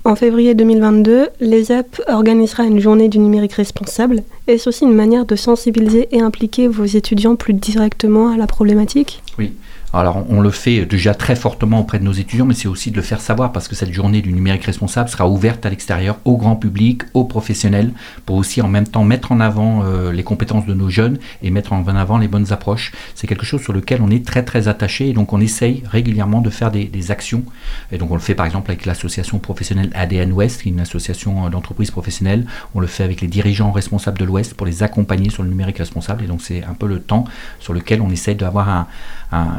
[0.03, 4.23] En février 2022, l'ESEP organisera une journée du numérique responsable.
[4.47, 9.21] Est-ce aussi une manière de sensibiliser et impliquer vos étudiants plus directement à la problématique?
[9.37, 9.53] Oui.
[9.93, 12.95] Alors on le fait déjà très fortement auprès de nos étudiants, mais c'est aussi de
[12.95, 16.37] le faire savoir parce que cette journée du numérique responsable sera ouverte à l'extérieur, au
[16.37, 17.91] grand public, aux professionnels,
[18.25, 21.51] pour aussi en même temps mettre en avant euh, les compétences de nos jeunes et
[21.51, 22.93] mettre en avant les bonnes approches.
[23.15, 26.39] C'est quelque chose sur lequel on est très très attaché et donc on essaye régulièrement
[26.39, 27.43] de faire des, actions.
[27.91, 30.79] Et donc on le fait par exemple avec l'association professionnelle ADN Ouest, qui est une
[30.79, 32.45] association d'entreprises professionnelles.
[32.75, 35.79] On le fait avec les dirigeants responsables de l'Ouest pour les accompagner sur le numérique
[35.79, 36.23] responsable.
[36.23, 37.25] Et donc c'est un peu le temps
[37.59, 38.87] sur lequel on essaye d'avoir un,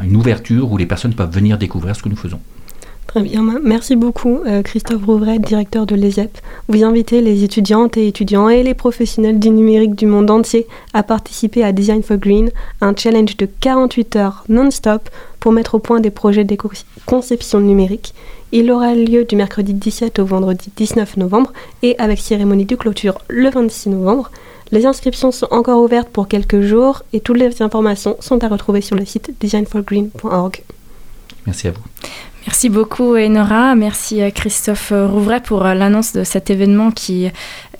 [0.03, 0.15] une
[0.61, 2.39] où les personnes peuvent venir découvrir ce que nous faisons.
[3.07, 6.35] Très bien, merci beaucoup euh, Christophe Rouvray, directeur de l'ESEP.
[6.67, 11.03] Vous invitez les étudiantes et étudiants et les professionnels du numérique du monde entier à
[11.03, 12.49] participer à Design for Green,
[12.81, 15.09] un challenge de 48 heures non-stop
[15.39, 16.57] pour mettre au point des projets de
[17.05, 18.15] conception numérique.
[18.51, 23.19] Il aura lieu du mercredi 17 au vendredi 19 novembre et avec cérémonie de clôture
[23.27, 24.31] le 26 novembre.
[24.71, 28.81] Les inscriptions sont encore ouvertes pour quelques jours et toutes les informations sont à retrouver
[28.81, 30.63] sur le site designforgreen.org.
[31.45, 31.81] Merci à vous.
[32.47, 37.29] Merci beaucoup Enora, merci euh, Christophe Rouvray pour euh, l'annonce de cet événement qui,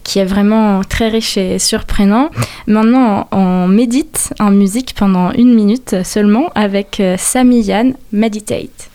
[0.03, 2.29] qui est vraiment très riche et surprenant.
[2.67, 8.89] Maintenant, on médite en musique pendant une minute seulement avec euh, Sami Yann, Meditate.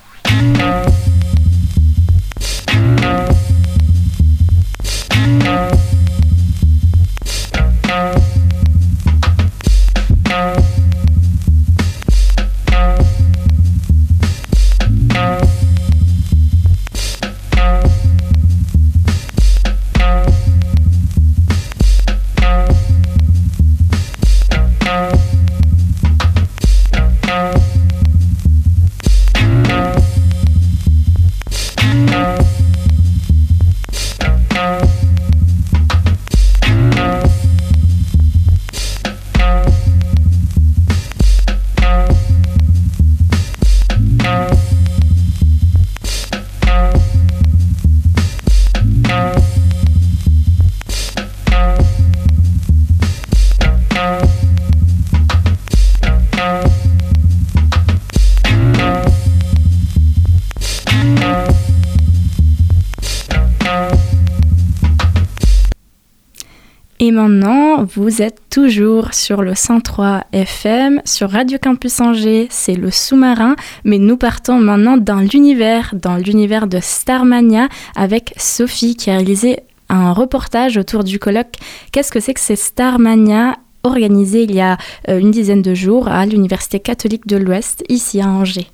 [67.99, 73.99] Vous êtes toujours sur le 103 FM, sur Radio Campus Angers, c'est le sous-marin, mais
[73.99, 80.13] nous partons maintenant dans l'univers, dans l'univers de Starmania, avec Sophie qui a réalisé un
[80.13, 81.57] reportage autour du colloque
[81.91, 86.07] Qu'est-ce que c'est que c'est Starmania organisé il y a euh, une dizaine de jours
[86.07, 88.69] à l'Université catholique de l'Ouest, ici à Angers.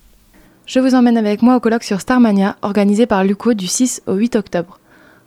[0.67, 4.15] Je vous emmène avec moi au colloque sur Starmania, organisé par l'UCO du 6 au
[4.15, 4.81] 8 octobre.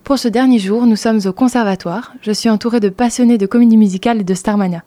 [0.07, 2.13] Pour ce dernier jour, nous sommes au conservatoire.
[2.21, 4.85] Je suis entourée de passionnés de comédie musicale et de Starmania.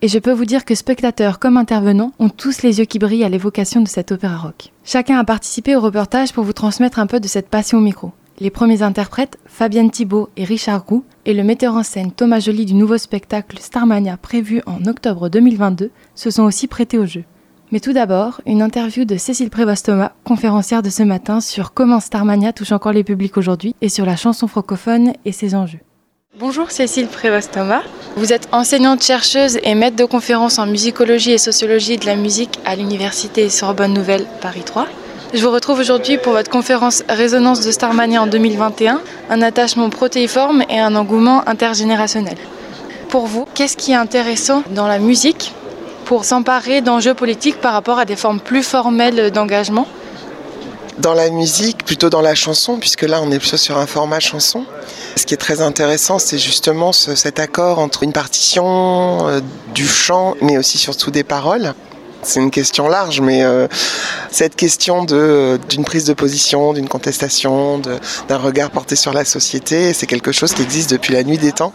[0.00, 3.24] Et je peux vous dire que spectateurs comme intervenants ont tous les yeux qui brillent
[3.24, 4.72] à l'évocation de cet opéra rock.
[4.82, 8.12] Chacun a participé au reportage pour vous transmettre un peu de cette passion au micro.
[8.40, 12.64] Les premiers interprètes, Fabienne Thibault et Richard Roux, et le metteur en scène Thomas Joly
[12.64, 17.24] du nouveau spectacle Starmania prévu en octobre 2022, se sont aussi prêtés au jeu.
[17.72, 22.52] Mais tout d'abord, une interview de Cécile Prévost-Thomas, conférencière de ce matin sur comment Starmania
[22.52, 25.78] touche encore les publics aujourd'hui et sur la chanson francophone et ses enjeux.
[26.38, 27.80] Bonjour Cécile Prévost-Thomas.
[28.16, 32.60] Vous êtes enseignante chercheuse et maître de conférences en musicologie et sociologie de la musique
[32.66, 34.86] à l'Université Sorbonne Nouvelle Paris 3.
[35.32, 40.62] Je vous retrouve aujourd'hui pour votre conférence Résonance de Starmania en 2021, un attachement protéiforme
[40.68, 42.36] et un engouement intergénérationnel.
[43.08, 45.54] Pour vous, qu'est-ce qui est intéressant dans la musique
[46.12, 49.88] pour s'emparer d'enjeux politiques par rapport à des formes plus formelles d'engagement
[50.98, 54.20] dans la musique, plutôt dans la chanson, puisque là on est plutôt sur un format
[54.20, 54.66] chanson.
[55.16, 59.40] Ce qui est très intéressant, c'est justement cet accord entre une partition, euh,
[59.72, 61.72] du chant, mais aussi surtout des paroles.
[62.22, 63.66] C'est une question large, mais euh,
[64.30, 70.06] cette question d'une prise de position, d'une contestation, d'un regard porté sur la société, c'est
[70.06, 71.72] quelque chose qui existe depuis la nuit des temps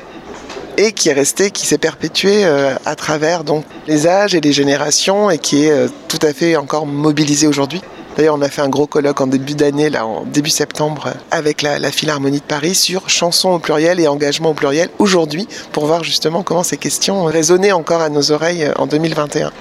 [0.78, 4.54] et qui est resté, qui s'est perpétué euh, à travers donc les âges et les
[4.54, 7.82] générations et qui est euh, tout à fait encore mobilisé aujourd'hui.
[8.16, 11.62] D'ailleurs, on a fait un gros colloque en début d'année, là, en début septembre, avec
[11.62, 15.86] la, la, Philharmonie de Paris sur chansons au pluriel et engagement au pluriel aujourd'hui, pour
[15.86, 19.52] voir justement comment ces questions résonnaient encore à nos oreilles euh, en 2021.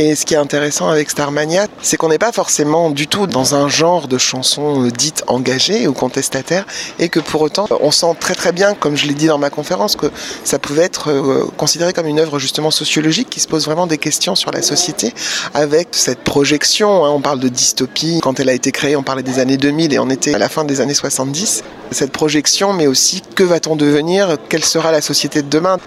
[0.00, 3.56] Et ce qui est intéressant avec Starmania, c'est qu'on n'est pas forcément du tout dans
[3.56, 6.66] un genre de chanson euh, dite engagée ou contestataire,
[7.00, 9.50] et que pour autant, on sent très très bien, comme je l'ai dit dans ma
[9.50, 10.06] conférence, que
[10.44, 13.98] ça pouvait être euh, considéré comme une œuvre justement sociologique qui se pose vraiment des
[13.98, 15.12] questions sur la société,
[15.52, 17.04] avec cette projection.
[17.04, 17.10] Hein.
[17.10, 18.20] on parle de dystopie.
[18.22, 20.48] Quand elle a été créée, on parlait des années 2000 et on était à la
[20.48, 21.64] fin des années 70.
[21.90, 24.36] Cette projection, mais aussi que va-t-on devenir?
[24.48, 25.78] Quelle sera la société de demain?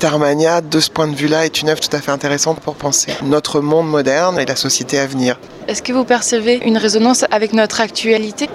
[0.00, 3.12] Starmania, de ce point de vue-là, est une œuvre tout à fait intéressante pour penser
[3.22, 5.38] notre monde moderne et la société à venir.
[5.68, 8.48] Est-ce que vous percevez une résonance avec notre actualité?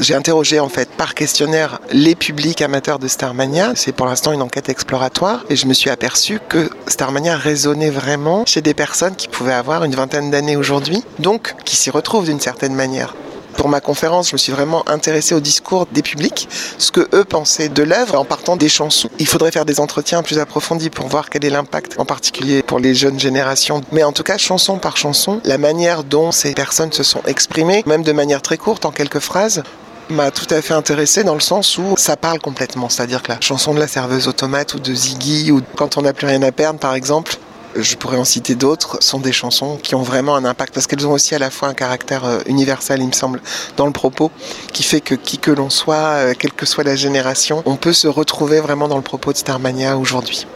[0.00, 3.74] J'ai interrogé en fait par questionnaire les publics amateurs de Starmania.
[3.76, 8.44] C'est pour l'instant une enquête exploratoire et je me suis aperçu que Starmania résonnait vraiment
[8.44, 12.40] chez des personnes qui pouvaient avoir une vingtaine d'années aujourd'hui, donc qui s'y retrouvent d'une
[12.40, 13.14] certaine manière.
[13.56, 17.24] Pour ma conférence, je me suis vraiment intéressé au discours des publics, ce que eux
[17.24, 19.10] pensaient de l'œuvre en partant des chansons.
[19.18, 22.78] Il faudrait faire des entretiens plus approfondis pour voir quel est l'impact, en particulier pour
[22.78, 23.80] les jeunes générations.
[23.92, 27.82] Mais en tout cas, chanson par chanson, la manière dont ces personnes se sont exprimées,
[27.86, 29.62] même de manière très courte, en quelques phrases,
[30.10, 32.88] m'a tout à fait intéressé dans le sens où ça parle complètement.
[32.88, 36.12] C'est-à-dire que la chanson de la serveuse automate ou de Ziggy ou quand on n'a
[36.12, 37.38] plus rien à perdre, par exemple,
[37.76, 41.06] je pourrais en citer d'autres, sont des chansons qui ont vraiment un impact parce qu'elles
[41.06, 43.40] ont aussi à la fois un caractère euh, universel, il me semble,
[43.76, 44.30] dans le propos,
[44.72, 47.92] qui fait que qui que l'on soit, euh, quelle que soit la génération, on peut
[47.92, 50.46] se retrouver vraiment dans le propos de Starmania aujourd'hui.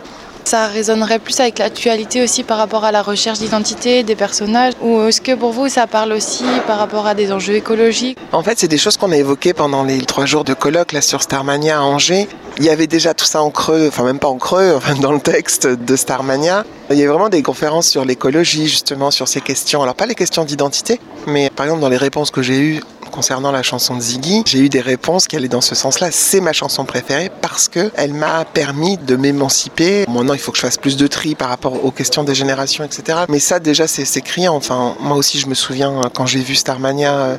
[0.47, 5.03] Ça résonnerait plus avec l'actualité aussi par rapport à la recherche d'identité des personnages Ou
[5.03, 8.17] est-ce que pour vous ça parle aussi par rapport à des enjeux écologiques?
[8.31, 11.01] En fait, c'est des choses qu'on a évoquées pendant les trois jours de colloque là,
[11.01, 12.29] sur Starmania à Angers.
[12.59, 15.19] Il y avait déjà tout ça en creux, enfin même pas en creux, dans le
[15.19, 16.65] texte de Starmania.
[16.91, 19.83] Il y a vraiment des conférences sur l'écologie, justement, sur ces questions.
[19.83, 22.81] Alors pas les questions d'identité, mais par exemple dans les réponses que j'ai eues
[23.17, 26.11] concernant la chanson de Ziggy, j'ai eu des réponses qui allaient dans ce sens-là.
[26.13, 30.05] C'est ma chanson préférée parce que elle m'a permis de m'émanciper.
[30.07, 32.85] Maintenant, il faut que je fasse plus de tri par rapport aux questions des générations,
[32.85, 33.21] etc.
[33.31, 34.55] Mais ça, déjà, c'est criant.
[34.55, 37.37] Enfin, moi aussi, je me souviens euh, quand j'ai vu Starmania, euh,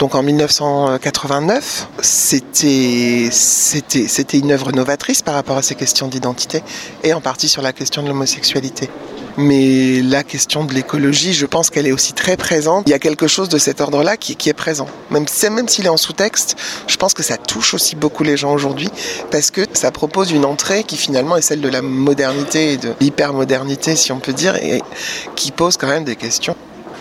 [0.00, 6.64] donc en 1989, c'était c'était c'était une œuvre novatrice par rapport à ces questions d'identité
[7.04, 8.90] et en partie sur la question de l'homosexualité.
[9.36, 12.84] Mais la question de l'écologie, je pense qu'elle est aussi très présente.
[12.86, 14.86] Il y a quelque chose de cet ordre-là qui, est présent.
[15.10, 18.52] Même, même s'il est en sous-texte, je pense que ça touche aussi beaucoup les gens
[18.52, 18.90] aujourd'hui
[19.30, 22.92] parce que ça propose une entrée qui finalement est celle de la modernité et de
[23.00, 24.82] l'hypermodernité, si on peut dire, et
[25.34, 26.56] qui pose quand même des questions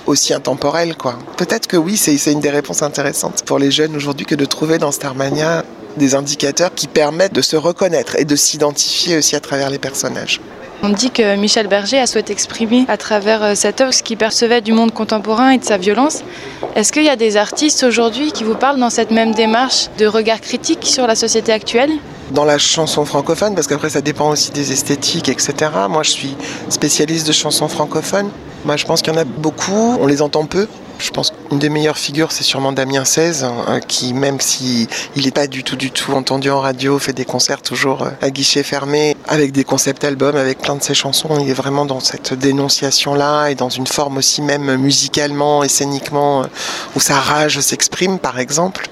[0.08, 0.96] aussi intemporelles.
[1.38, 4.78] Peut-être que oui, c'est une des réponses intéressantes pour les jeunes aujourd'hui que de trouver
[4.78, 5.64] dans Starmania
[5.98, 10.40] des indicateurs qui permettent de se reconnaître et de s'identifier aussi à travers les personnages.
[10.84, 14.18] On dit que Michel Berger a souhaité exprimer à travers euh, cette œuvre ce qu'il
[14.18, 16.24] percevait du monde contemporain et de sa violence.
[16.76, 20.08] Est-ce qu'il y a des artistes aujourd'hui qui vous parlent dans cette même démarche de
[20.08, 21.92] regard critique sur la société actuelle?
[22.32, 25.54] Dans la chanson francophone, parce qu'après ça dépend aussi des esthétiques, etc.
[25.88, 26.36] Moi je suis
[26.70, 28.32] spécialiste de chansons francophones.
[28.66, 30.68] Moi je pense qu'il y en a beaucoup, on les entend peu.
[30.98, 34.88] Je pense qu'une des meilleures figures, c'est sûrement Damien 16, hein, qui, même si
[35.18, 38.10] il n'est pas du tout, du tout entendu en radio, fait des concerts toujours euh,
[38.22, 41.38] à guichet fermé, avec des concepts albums, avec plein de ses chansons.
[41.42, 46.44] Il est vraiment dans cette dénonciation-là et dans une forme aussi même musicalement et scéniquement,
[46.44, 46.48] euh,
[46.96, 48.90] où sa rage s'exprime, par exemple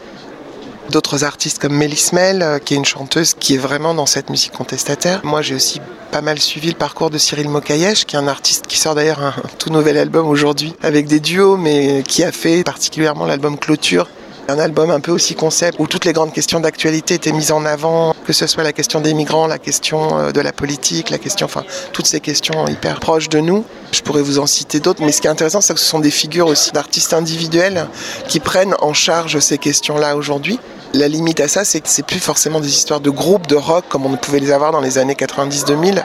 [0.89, 4.30] d'autres artistes comme Mélis Mel, euh, qui est une chanteuse qui est vraiment dans cette
[4.30, 5.21] musique contestataire.
[5.23, 8.67] Moi, j'ai aussi pas mal suivi le parcours de Cyril Mokayesh, qui est un artiste
[8.67, 12.63] qui sort d'ailleurs un tout nouvel album aujourd'hui avec des duos, mais qui a fait
[12.63, 14.08] particulièrement l'album Clôture
[14.49, 17.65] un album un peu aussi concept où toutes les grandes questions d'actualité étaient mises en
[17.65, 21.17] avant, que ce soit la question des migrants, la question euh, de la politique, la
[21.17, 23.63] question, enfin, toutes ces questions hyper proches de nous.
[23.91, 25.99] Je pourrais vous en citer d'autres, mais ce qui est intéressant, c'est que ce sont
[25.99, 27.88] des figures aussi d'artistes individuels
[28.28, 30.60] qui prennent en charge ces questions-là aujourd'hui.
[30.93, 33.86] La limite à ça, c'est que c'est plus forcément des histoires de groupes de rock
[33.89, 36.04] comme on pouvait les avoir dans les années 90-2000.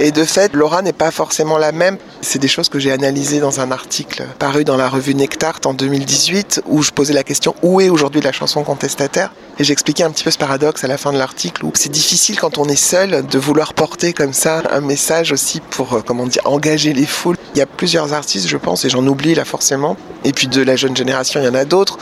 [0.00, 1.96] Et de fait, l'aura n'est pas forcément la même.
[2.22, 5.74] C'est des choses que j'ai analysées dans un article paru dans la revue Nectart en
[5.74, 9.30] 2018 où je posais la question où est aujourd'hui la chanson contestataire?
[9.58, 12.38] Et j'expliquais un petit peu ce paradoxe à la fin de l'article où c'est difficile
[12.38, 16.26] quand on est seul de vouloir porter comme ça un message aussi pour, euh, comment
[16.26, 17.38] dire, engager les foules.
[17.54, 19.96] Il y a plusieurs artistes, je pense, et j'en oublie là forcément.
[20.24, 21.98] Et puis de la jeune génération, il y en a d'autres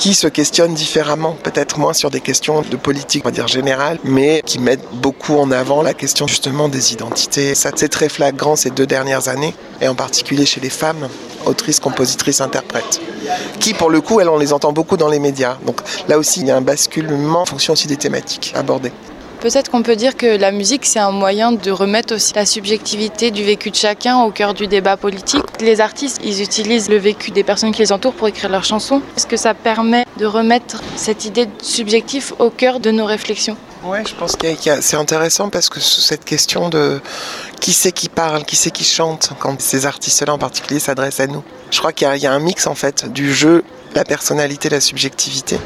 [0.00, 3.98] qui se questionnent différemment, peut-être moins sur des questions de politique, on va dire générale,
[4.02, 7.54] mais qui mettent beaucoup en avant la question justement des identités.
[7.54, 11.06] Ça, c'est très flagrant ces deux dernières années, et en particulier chez les femmes,
[11.44, 12.98] autrices, compositrices, interprètes,
[13.58, 15.58] qui pour le coup, elles, on les entend beaucoup dans les médias.
[15.66, 18.92] Donc là aussi, il y a un basculement en fonction aussi des thématiques abordées.
[19.40, 23.30] Peut-être qu'on peut dire que la musique, c'est un moyen de remettre aussi la subjectivité
[23.30, 25.44] du vécu de chacun au cœur du débat politique.
[25.60, 29.02] Les artistes, ils utilisent le vécu des personnes qui les entourent pour écrire leurs chansons.
[29.16, 33.56] Est-ce que ça permet de remettre cette idée de subjectif au cœur de nos réflexions?
[33.84, 34.46] Ouais, je pense que
[34.80, 37.00] c'est intéressant parce que cette question de
[37.60, 41.26] qui c'est qui parle, qui c'est qui chante, quand ces artistes-là en particulier s'adressent à
[41.26, 41.42] nous.
[41.70, 43.64] Je crois qu'il y, a un mix en fait du jeu
[43.94, 45.58] la personnalité, la subjectivité,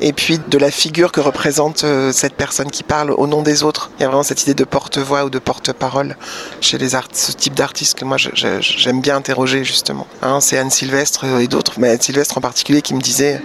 [0.00, 3.62] et puis de la figure que représente euh, cette personne qui parle au nom des
[3.62, 3.90] autres.
[3.98, 6.16] Il y a vraiment cette idée de porte-voix ou de porte-parole
[6.60, 10.06] chez les ce type d'artistes que moi j'aime bien interroger justement.
[10.22, 13.40] Hein, c'est Anne Sylvestre et d'autres, mais Anne Sylvestre en particulier qui me disait,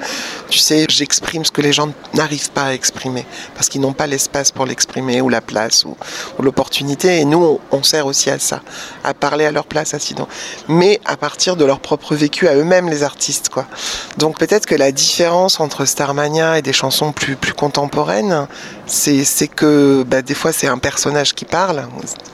[0.49, 3.25] tu sais, j'exprime ce que les gens n'arrivent pas à exprimer
[3.55, 5.95] parce qu'ils n'ont pas l'espace pour l'exprimer ou la place ou,
[6.39, 7.19] l'opportunité.
[7.19, 8.61] Et nous, on, sert aussi à ça,
[9.03, 9.99] à parler à leur place, à
[10.67, 13.65] mais à partir de leur propre vécu à eux-mêmes les artistes, quoi.
[14.19, 18.47] Donc peut-être que la différence entre Starmania et des chansons plus, plus contemporaines,
[18.85, 21.87] c'est que bah, des fois c'est un personnage qui parle,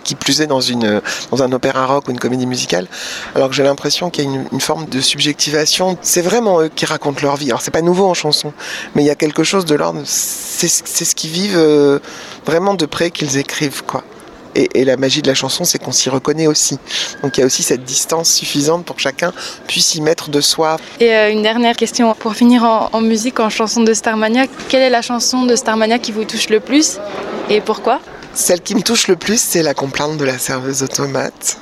[0.03, 2.87] qui plus est dans, une, dans un opéra rock ou une comédie musicale,
[3.35, 5.95] alors que j'ai l'impression qu'il y a une, forme de subjectivation.
[6.01, 7.49] C'est vraiment eux qui racontent leur vie.
[7.49, 8.51] Alors c'est pas nouveau en chanson,
[8.95, 11.99] mais il y a quelque chose de l'ordre, c'est ce qu'ils vivent euh,
[12.47, 14.03] vraiment de près qu'ils écrivent, quoi.
[14.55, 16.77] Et, la magie de la chanson, c'est qu'on s'y reconnaît aussi.
[17.23, 19.33] Donc il y a aussi cette distance suffisante pour que chacun
[19.67, 20.77] puisse y mettre de soi.
[20.99, 24.45] Et euh, une dernière question pour finir en, musique, en chanson de Starmania.
[24.69, 26.99] Quelle est la chanson de Starmania qui vous touche le plus
[27.49, 27.99] et pourquoi?
[28.33, 31.57] Celle qui me touche le plus, c'est la complainte de la serveuse automate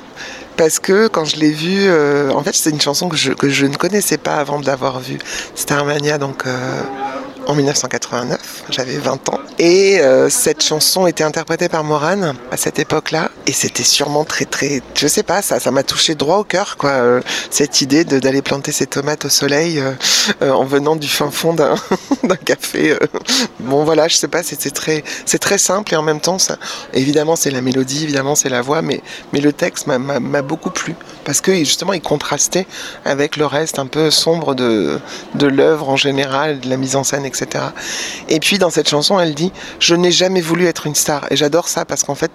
[0.56, 3.48] parce que quand je l'ai vue, euh, en fait c'est une chanson que je, que
[3.48, 5.18] je, ne connaissais pas avant de l'avoir vue.
[5.54, 6.82] Starmania, donc euh,
[7.46, 9.40] en 1989, j'avais 20 ans.
[9.58, 13.30] Et euh, cette chanson était interprétée par Morane à cette époque-là.
[13.46, 16.76] Et c'était sûrement très très, je sais pas, ça, ça m'a touché droit au cœur,
[16.76, 16.90] quoi.
[16.90, 17.20] Euh,
[17.50, 19.80] cette idée d'aller planter ses tomates au soleil
[20.42, 21.76] euh, en venant du fin fond d'un
[22.44, 22.96] café.
[23.60, 26.56] Bon voilà, je sais pas, c'est très, c'est très simple et en même temps, ça,
[26.92, 30.94] évidemment c'est la mélodie, évidemment c'est la voix, mais, mais le texte m'a beaucoup plu
[31.24, 32.66] parce que justement il contrastait
[33.04, 35.00] avec le reste un peu sombre de,
[35.34, 37.64] de l'œuvre en général, de la mise en scène, etc.
[38.28, 41.26] Et puis dans cette chanson, elle dit Je n'ai jamais voulu être une star.
[41.30, 42.30] Et j'adore ça parce qu'en fait,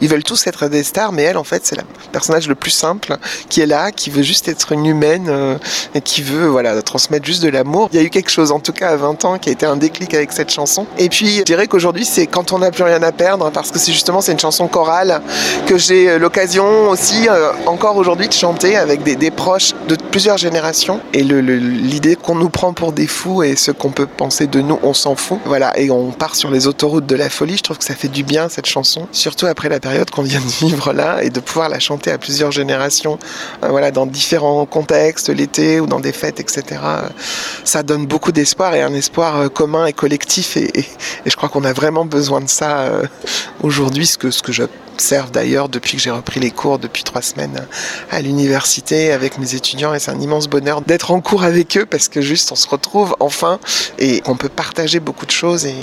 [0.00, 1.82] ils veulent tous être des stars, mais elle, en fait, c'est le
[2.12, 3.16] personnage le plus simple
[3.48, 5.56] qui est là, qui veut juste être une humaine euh,
[5.94, 7.88] et qui veut voilà, transmettre juste de l'amour.
[7.92, 9.66] Il y a eu quelque chose, en tout cas à 20 ans, qui a été
[9.66, 10.86] un déclic avec cette chanson.
[10.98, 13.78] Et puis, je dirais qu'aujourd'hui, c'est quand on n'a plus rien à perdre parce que
[13.78, 15.22] c'est justement c'est une chanson chorale
[15.66, 21.00] que j'ai l'occasion aussi euh, encore aujourd'hui chanter avec des, proches de plusieurs générations.
[21.12, 24.78] Et l'idée qu'on nous prend pour des fous et ce qu'on peut penser de nous,
[24.82, 25.38] on s'en fout.
[25.44, 27.56] Voilà, et on part sur les autoroutes de la folie.
[27.56, 30.40] Je trouve que ça fait du bien cette chanson, surtout après la période qu'on vient
[30.40, 33.18] de vivre là et de pouvoir la chanter à plusieurs générations,
[33.64, 36.80] euh, voilà, dans différents contextes, l'été ou dans des fêtes, etc.
[37.64, 40.56] Ça donne beaucoup d'espoir et un espoir euh, commun et collectif.
[40.56, 40.70] Et,
[41.26, 43.04] je crois qu'on a vraiment besoin de ça euh,
[43.62, 44.64] aujourd'hui, ce que, ce que je
[45.00, 47.66] observe d'ailleurs depuis que j'ai repris les cours depuis trois semaines
[48.10, 51.86] à l'université avec mes étudiants et c'est un immense bonheur d'être en cours avec eux
[51.86, 53.58] parce que juste on se retrouve enfin
[53.98, 55.74] et on peut partager beaucoup de choses et,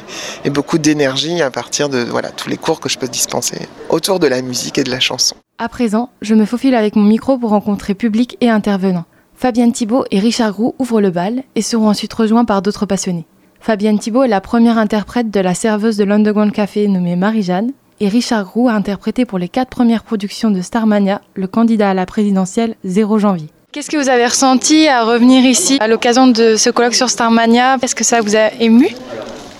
[0.46, 4.20] et beaucoup d'énergie à partir de voilà tous les cours que je peux dispenser autour
[4.20, 5.36] de la musique et de la chanson.
[5.58, 9.06] À présent, je me faufile avec mon micro pour rencontrer public et intervenants.
[9.36, 13.26] Fabienne Thibault et Richard Roux ouvrent le bal et seront ensuite rejoints par d'autres passionnés.
[13.60, 18.10] Fabienne Thibault est la première interprète de la serveuse de l'Underground Café nommée Marie-Jeanne et
[18.10, 22.06] Richard Roux a interprété pour les quatre premières productions de Starmania le candidat à la
[22.06, 23.48] présidentielle 0 janvier.
[23.72, 27.78] Qu'est-ce que vous avez ressenti à revenir ici à l'occasion de ce colloque sur Starmania?
[27.82, 28.90] Est-ce que ça vous a ému?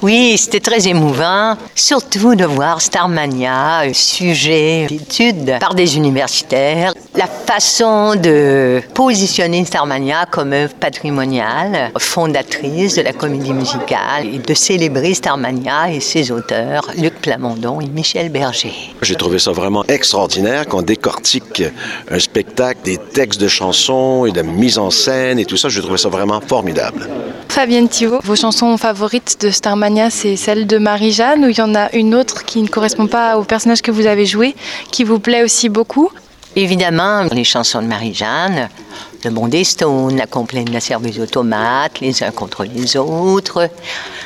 [0.02, 6.94] Oui, c'était très émouvant, surtout de voir Starmania, sujet d'étude par des universitaires.
[7.16, 14.54] La façon de positionner Starmania comme œuvre patrimoniale, fondatrice de la comédie musicale, et de
[14.54, 18.74] célébrer Starmania et ses auteurs, Luc Plamondon et Michel Berger.
[19.02, 21.64] J'ai trouvé ça vraiment extraordinaire qu'on décortique
[22.12, 25.70] un spectacle, des textes de chansons et de mise en scène et tout ça.
[25.70, 27.08] J'ai trouvé ça vraiment formidable.
[27.50, 31.74] Fabienne Thibault, vos chansons favorites de Starmania, c'est celle de Marie-Jeanne ou il y en
[31.74, 34.56] a une autre qui ne correspond pas au personnage que vous avez joué,
[34.92, 36.10] qui vous plaît aussi beaucoup?
[36.56, 38.68] Évidemment, les chansons de Marie-Jeanne,
[39.24, 43.70] Le Bon des Stones, La complainte de la serveuse automate, Les uns contre les autres,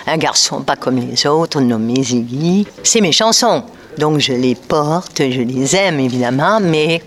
[0.08, 2.66] Un garçon pas comme les autres, nommé Ziggy.
[2.82, 3.64] C'est mes chansons.
[3.98, 7.04] Donc je les porte, je les aime évidemment, mais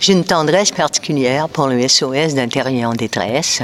[0.00, 3.62] j'ai une tendresse particulière pour le SOS d'intérieur en détresse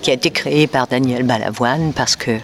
[0.00, 2.38] qui a été créé par Daniel Balavoine parce que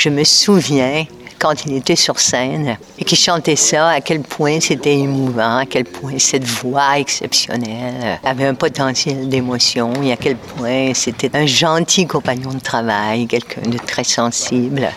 [0.00, 1.04] je me souviens
[1.38, 5.66] quand il était sur scène et qu'il chantait ça, à quel point c'était émouvant, à
[5.66, 11.44] quel point cette voix exceptionnelle avait un potentiel d'émotion et à quel point c'était un
[11.44, 14.88] gentil compagnon de travail, quelqu'un de très sensible,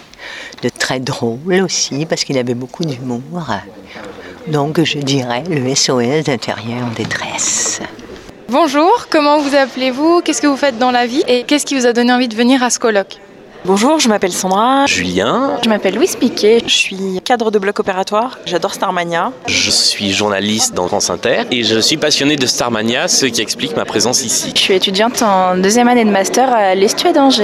[0.61, 3.45] de très drôle aussi parce qu'il avait beaucoup d'humour.
[4.47, 7.81] Donc je dirais le SOS d'intérieur en détresse.
[8.47, 10.21] Bonjour, comment vous appelez-vous?
[10.21, 11.23] Qu'est-ce que vous faites dans la vie?
[11.27, 13.19] Et qu'est-ce qui vous a donné envie de venir à ce colloque
[13.65, 14.85] Bonjour, je m'appelle Sandra.
[14.87, 15.57] Julien.
[15.63, 16.61] Je m'appelle Louise Piquet.
[16.67, 18.37] Je suis cadre de bloc opératoire.
[18.45, 19.31] J'adore Starmania.
[19.47, 23.77] Je suis journaliste dans France Inter et je suis passionné de Starmania, ce qui explique
[23.77, 24.51] ma présence ici.
[24.53, 27.43] Je suis étudiante en deuxième année de master à l'Estuaire d'Angers.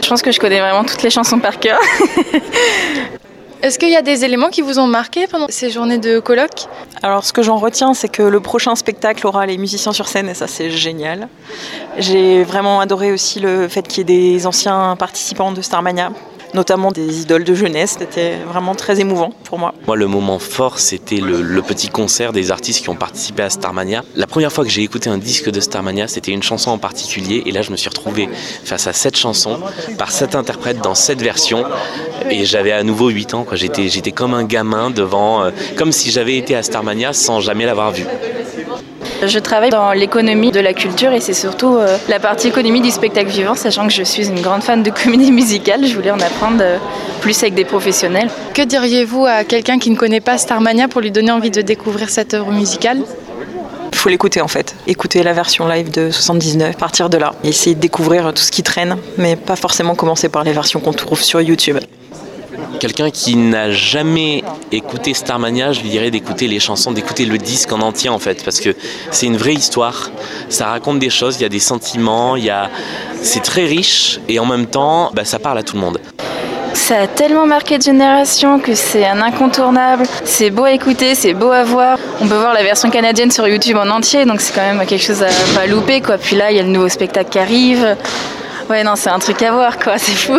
[0.00, 1.80] Je pense que je connais vraiment toutes les chansons par cœur.
[3.62, 6.68] Est-ce qu'il y a des éléments qui vous ont marqué pendant ces journées de colloque?
[7.02, 10.28] Alors, ce que j'en retiens, c'est que le prochain spectacle aura les musiciens sur scène
[10.28, 11.28] et ça, c'est génial.
[11.98, 16.10] J'ai vraiment adoré aussi le fait qu'il y ait des anciens participants de Starmania
[16.56, 17.96] notamment des idoles de jeunesse.
[18.00, 19.74] C'était vraiment très émouvant pour moi.
[19.86, 24.02] Moi, le moment fort, c'était le, petit concert des artistes qui ont participé à Starmania.
[24.14, 27.42] La première fois que j'ai écouté un disque de Starmania, c'était une chanson en particulier.
[27.46, 28.28] Et là, je me suis retrouvé
[28.64, 29.60] face à cette chanson,
[29.98, 31.64] par cet interprète, dans cette version.
[32.30, 33.46] Et j'avais à nouveau 8 ans.
[33.52, 37.66] J'étais, j'étais comme un gamin devant, euh, comme si j'avais été à Starmania sans jamais
[37.66, 38.04] l'avoir vu.
[39.22, 42.90] Je travaille dans l'économie de la culture et c'est surtout euh, la partie économie du
[42.90, 45.86] spectacle vivant, sachant que je suis une grande fan de comédie musicale.
[45.86, 46.78] Je voulais en apprendre euh,
[47.20, 48.28] plus avec des professionnels.
[48.54, 52.10] Que diriez-vous à quelqu'un qui ne connaît pas Starmania pour lui donner envie de découvrir
[52.10, 53.02] cette œuvre musicale?
[53.92, 54.74] Il faut l'écouter en fait.
[54.86, 57.32] Écouter la version live de 79, partir de là.
[57.42, 60.80] Et essayer de découvrir tout ce qui traîne, mais pas forcément commencer par les versions
[60.80, 61.78] qu'on trouve sur YouTube.
[62.80, 67.72] Quelqu'un qui n'a jamais écouté Starmania, je lui dirais d'écouter les chansons, d'écouter le disque
[67.72, 68.74] en entier en fait, parce que
[69.10, 70.10] c'est une vraie histoire.
[70.48, 72.70] Ça raconte des choses, il y a des sentiments, il y a...
[73.22, 75.98] c'est très riche et en même temps, bah, ça parle à tout le monde.
[76.74, 80.04] Ça a tellement marqué de génération que c'est un incontournable.
[80.24, 81.98] C'est beau à écouter, c'est beau à voir.
[82.20, 85.02] On peut voir la version canadienne sur YouTube en entier, donc c'est quand même quelque
[85.02, 86.00] chose à pas louper.
[86.00, 86.16] Quoi.
[86.16, 87.96] Puis là, il y a le nouveau spectacle qui arrive.
[88.70, 90.38] Ouais, non, c'est un truc à voir, quoi, c'est fou.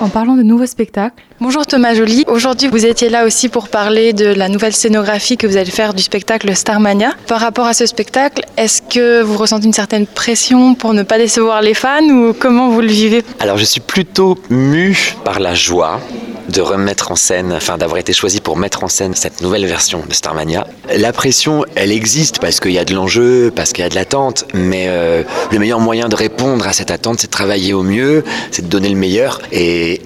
[0.00, 2.24] en parlant de nouveaux spectacles, bonjour Thomas Joly.
[2.28, 5.94] Aujourd'hui, vous étiez là aussi pour parler de la nouvelle scénographie que vous allez faire
[5.94, 7.10] du spectacle Starmania.
[7.26, 11.18] Par rapport à ce spectacle, est-ce que vous ressentez une certaine pression pour ne pas
[11.18, 13.22] décevoir les fans ou comment vous le vivez?
[13.40, 16.00] Alors, je suis plutôt mu par la joie
[16.48, 20.02] de remettre en scène, enfin d'avoir été choisi pour mettre en scène cette nouvelle version
[20.08, 20.66] de Starmania.
[20.96, 23.96] La pression, elle existe parce qu'il y a de l'enjeu, parce qu'il y a de
[23.96, 27.82] l'attente, mais euh, le meilleur moyen de répondre à cette attente, c'est de travailler au
[27.82, 28.22] mieux,
[28.52, 29.40] c'est de donner le meilleur.
[29.50, 30.00] Et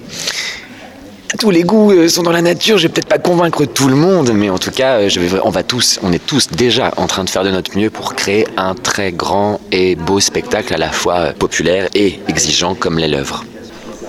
[1.39, 2.77] tous les goûts euh, sont dans la nature.
[2.77, 5.63] Je vais peut-être pas convaincre tout le monde, mais en tout cas, euh, on va
[5.63, 8.75] tous, on est tous déjà en train de faire de notre mieux pour créer un
[8.75, 13.43] très grand et beau spectacle à la fois populaire et exigeant comme l'est l'œuvre.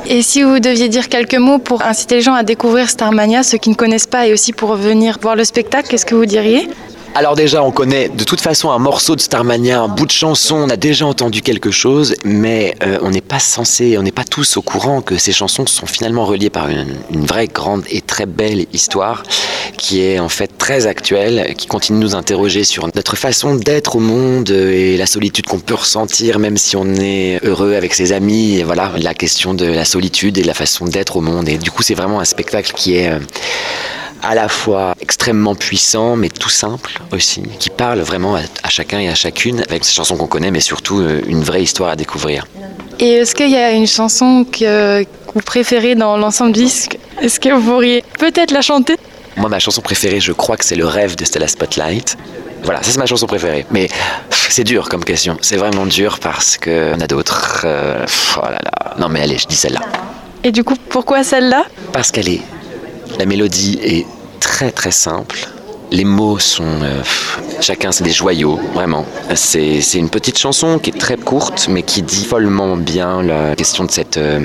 [0.06, 3.58] Et si vous deviez dire quelques mots pour inciter les gens à découvrir Starmania, ceux
[3.58, 6.68] qui ne connaissent pas, et aussi pour venir voir le spectacle, qu'est-ce que vous diriez?
[7.14, 10.56] Alors déjà, on connaît de toute façon un morceau de Starmania, un bout de chanson,
[10.56, 14.24] on a déjà entendu quelque chose, mais euh, on n'est pas censé, on n'est pas
[14.24, 16.96] tous au courant que ces chansons sont finalement reliées par une,
[17.26, 19.24] vraie grande et très belle histoire
[19.76, 23.96] qui est en fait très actuelle, qui continue de nous interroger sur notre façon d'être
[23.96, 28.12] au monde et la solitude qu'on peut ressentir même si on est heureux avec ses
[28.12, 28.56] amis.
[28.58, 31.48] Et voilà, la question de la solitude et la façon d'être au monde.
[31.48, 33.10] Et du coup, c'est vraiment un spectacle qui est...
[33.10, 33.18] Euh,
[34.22, 39.08] à la fois extrêmement puissant, mais tout simple aussi, qui parle vraiment à, chacun et
[39.08, 42.46] à chacune, avec ces chansons qu'on connaît, mais surtout euh, une vraie histoire à découvrir.
[43.00, 45.04] Et est-ce qu'il y a une chanson que
[45.34, 46.98] vous préférez dans l'ensemble du disque?
[47.20, 48.96] Est-ce que vous pourriez peut-être la chanter?
[49.36, 52.16] Moi, ma chanson préférée, je crois que c'est Le rêve de Stella Spotlight.
[52.64, 53.66] Voilà, ça c'est ma chanson préférée.
[53.70, 53.88] Mais
[54.30, 55.36] c'est dur comme question.
[55.40, 57.62] C'est vraiment dur parce qu'on a d'autres.
[57.64, 58.06] Euh,
[58.36, 58.94] oh là là.
[58.98, 59.80] Non mais allez, je dis celle-là.
[60.44, 61.64] Et du coup, pourquoi celle-là?
[61.92, 62.42] Parce qu'elle est
[63.18, 64.06] la mélodie est
[64.40, 65.48] très très simple.
[65.90, 66.64] Les mots sont...
[66.82, 67.02] Euh,
[67.60, 69.04] chacun, c'est des joyaux, vraiment.
[69.34, 73.84] C'est une petite chanson qui est très courte, mais qui dit follement bien la question
[73.84, 74.16] de cette...
[74.16, 74.40] Euh,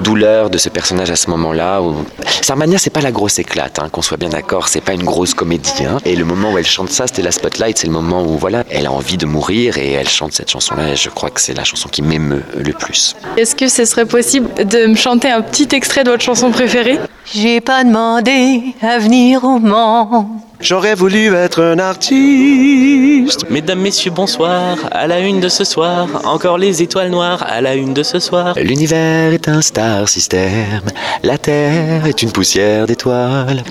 [0.00, 1.80] douleur de ce personnage à ce moment-là.
[1.82, 2.04] Où...
[2.42, 5.34] Sarmania, c'est pas la grosse éclate, hein, qu'on soit bien d'accord, c'est pas une grosse
[5.34, 5.84] comédie.
[5.86, 5.98] Hein.
[6.04, 8.64] Et le moment où elle chante ça, c'était la spotlight, c'est le moment où voilà,
[8.70, 10.90] elle a envie de mourir et elle chante cette chanson-là.
[10.90, 13.16] Et je crois que c'est la chanson qui m'émeut le plus.
[13.36, 16.98] Est-ce que ce serait possible de me chanter un petit extrait de votre chanson préférée?
[17.32, 20.44] J'ai pas demandé à venir au Mans.
[20.60, 23.50] J'aurais voulu être un artiste.
[23.50, 24.78] Mesdames, messieurs, bonsoir.
[24.92, 27.44] À la une de ce soir, encore les étoiles noires.
[27.46, 28.54] À la une de ce soir.
[28.56, 30.82] L'univers est un star système.
[31.22, 33.62] La Terre est une poussière d'étoiles.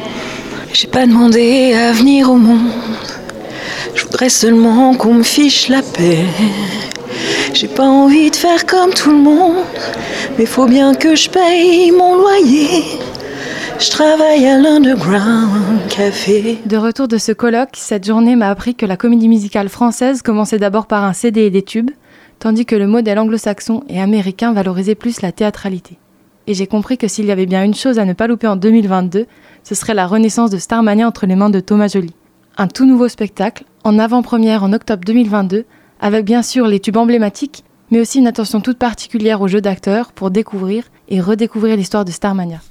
[0.74, 2.72] J'ai pas demandé à venir au monde.
[3.96, 6.26] Je voudrais seulement qu'on me fiche la paix.
[7.54, 9.64] J'ai pas envie de faire comme tout le monde.
[10.38, 12.84] Mais faut bien que je paye mon loyer.
[13.84, 13.92] Je.
[16.70, 20.58] De retour de ce colloque, cette journée m'a appris que la comédie musicale française commençait
[20.58, 21.92] d'abord par un CD et des tubes,
[22.40, 25.98] tandis que le modèle anglo-saxon et américain valorisait plus la théâtralité.
[26.48, 28.56] Et j'ai compris que s'il y avait bien une chose à ne pas louper en
[28.56, 29.26] 2022,
[29.64, 32.14] ce serait la renaissance de Starmania entre les mains de Thomas Joly.
[32.56, 35.66] Un tout nouveau spectacle, en avant-première en octobre 2022,
[36.00, 40.14] avec bien sûr les tubes emblématiques, mais aussi une attention toute particulière au jeu d'acteurs
[40.14, 42.62] pour découvrir et redécouvrir l'histoire de Starmania.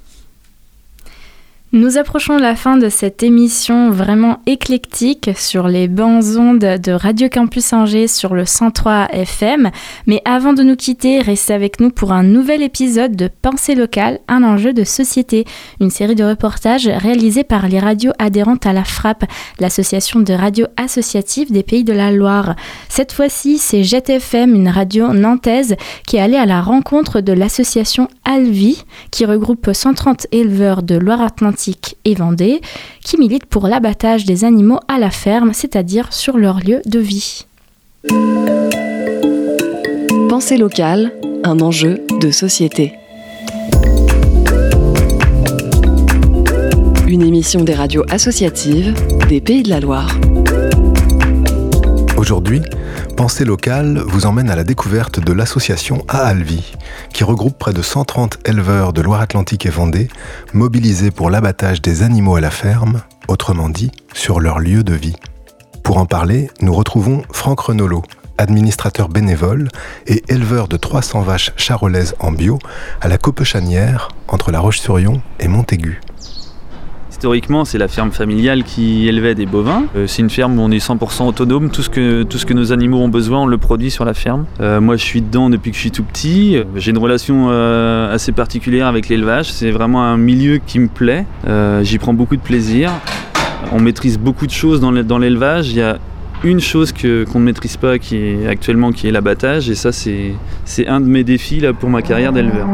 [1.75, 7.29] Nous approchons la fin de cette émission vraiment éclectique sur les bancs ondes de Radio
[7.29, 9.71] Campus Angers sur le 103 FM.
[10.05, 14.19] Mais avant de nous quitter, restez avec nous pour un nouvel épisode de Pensée locale,
[14.27, 15.45] un enjeu de société,
[15.81, 19.23] une série de reportages réalisés par les radios adhérentes à la FRAP,
[19.59, 22.55] l'association de radios associatives des Pays de la Loire.
[22.87, 27.33] Cette fois-ci, c'est Jet FM, une radio nantaise, qui est allée à la rencontre de
[27.33, 31.62] l'association Alvi, qui regroupe 130 éleveurs de Loire-Atlantique
[32.05, 32.61] et Vendée,
[33.03, 37.45] qui militent pour l'abattage des animaux à la ferme, c'est-à-dire sur leur lieu de vie.
[40.29, 42.93] Pensée locale, un enjeu de société.
[47.07, 48.93] Une émission des radios associatives
[49.29, 50.17] des Pays de la Loire.
[52.17, 52.61] Aujourd'hui,
[53.15, 56.73] Pensée locale vous emmène à la découverte de l'association Aalvi,
[57.13, 60.07] qui regroupe près de 130 éleveurs de Loire-Atlantique et Vendée,
[60.53, 65.15] mobilisés pour l'abattage des animaux à la ferme, autrement dit, sur leur lieu de vie.
[65.83, 68.01] Pour en parler, nous retrouvons Franck Renolo,
[68.39, 69.69] administrateur bénévole
[70.07, 72.57] et éleveur de 300 vaches charolaises en bio
[72.99, 76.01] à la Copechanière, entre La Roche-sur-Yon et Montaigu.
[77.23, 79.85] Historiquement, c'est la ferme familiale qui élevait des bovins.
[79.95, 81.69] Euh, c'est une ferme où on est 100% autonome.
[81.69, 84.43] Tout ce, que, nos animaux ont besoin, on le produit sur la ferme.
[84.59, 86.57] Euh, moi, je suis dedans depuis que je suis tout petit.
[86.75, 89.53] J'ai une relation euh, assez particulière avec l'élevage.
[89.53, 91.25] C'est vraiment un milieu qui me plaît.
[91.83, 92.91] J'y prends beaucoup de plaisir.
[93.71, 95.69] On maîtrise beaucoup de choses dans l'élevage.
[95.69, 95.99] Il y a
[96.43, 100.33] une chose qu'on ne maîtrise pas qui actuellement qui est l'abattage et ça c'est,
[100.65, 102.67] c'est un de mes défis là, pour ma carrière d'éleveur.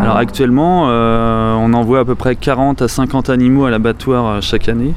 [0.00, 4.40] Alors actuellement, euh, on envoie à peu près 40 à 50 animaux à l'abattoir euh,
[4.40, 4.92] chaque année.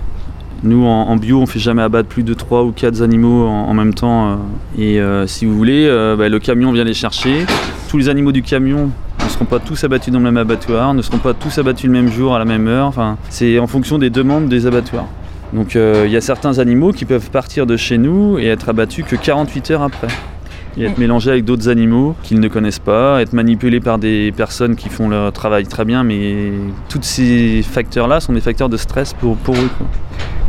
[0.64, 3.74] Nous, en, bio, on ne fait jamais abattre plus de 3 ou 4 animaux en,
[3.76, 4.38] même temps.
[4.80, 5.24] Euh.
[5.24, 5.88] et si vous voulez,
[6.18, 7.46] bah, le camion vient les chercher.
[7.90, 8.90] Tous les animaux du camion
[9.24, 11.92] ne seront pas tous abattus dans le même abattoir, ne seront pas tous abattus le
[11.92, 12.92] même jour, à la même heure.
[13.30, 15.06] C'est en fonction des demandes des abattoirs.
[15.54, 19.06] Donc il y a certains animaux qui peuvent partir de chez nous et être abattus
[19.06, 20.08] que 48 heures après
[20.78, 24.76] et être mélangé avec d'autres animaux qu'ils ne connaissent pas, être manipulé par des personnes
[24.76, 26.52] qui font leur travail très bien, mais
[26.90, 29.70] tous ces facteurs-là sont des facteurs de stress pour, pour eux.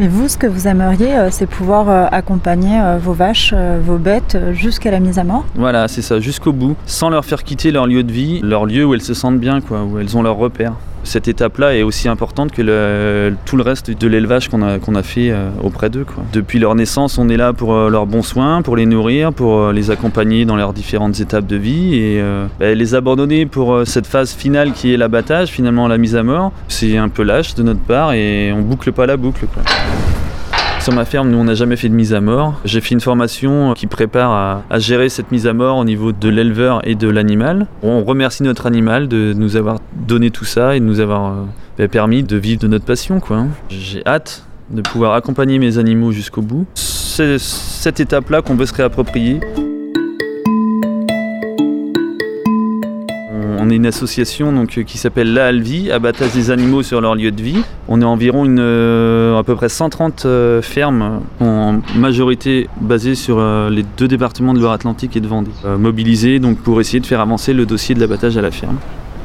[0.00, 3.52] Et vous, ce que vous aimeriez, euh, c'est pouvoir euh, accompagner euh, vos vaches,
[3.84, 7.42] vos bêtes jusqu'à la mise à mort Voilà, c'est ça, jusqu'au bout, sans leur faire
[7.42, 10.16] quitter leur lieu de vie, leur lieu où elles se sentent bien, quoi, où elles
[10.16, 14.60] ont leur repère cette étape-là est aussi importante que tout le reste de l'élevage qu'on
[14.60, 16.04] a, fait auprès d'eux.
[16.34, 19.90] Depuis leur naissance, on est là pour leurs bons soins, pour les nourrir, pour les
[19.90, 22.22] accompagner dans leurs différentes étapes de vie et
[22.60, 26.52] bah, les abandonner pour cette phase finale qui est l'abattage, finalement la mise à mort,
[26.66, 29.46] c'est un peu lâche de notre part et on boucle pas la boucle.
[30.80, 32.54] Sur ma ferme, nous, on n'a jamais fait de mise à mort.
[32.64, 36.28] J'ai fait une formation qui prépare à, gérer cette mise à mort au niveau de
[36.28, 37.66] l'éleveur et de l'animal.
[37.82, 41.44] On remercie notre animal de nous avoir donné tout ça et de nous avoir euh,
[41.78, 43.20] bah, permis de vivre de notre passion.
[43.30, 43.48] Hein.
[43.68, 46.66] J'ai hâte de pouvoir accompagner mes animaux jusqu'au bout.
[46.74, 49.40] C'est cette étape-là qu'on veut se réapproprier.
[53.68, 57.30] On est une association donc, qui s'appelle La Alvi, abattage des animaux sur leur lieu
[57.30, 57.62] de vie.
[57.86, 63.68] On est environ euh, à peu près 130 euh, fermes, en majorité basées sur euh,
[63.68, 67.52] les deux départements de Loire-Atlantique et de Vendée, mobilisées donc, pour essayer de faire avancer
[67.52, 68.78] le dossier de l'abattage à la ferme.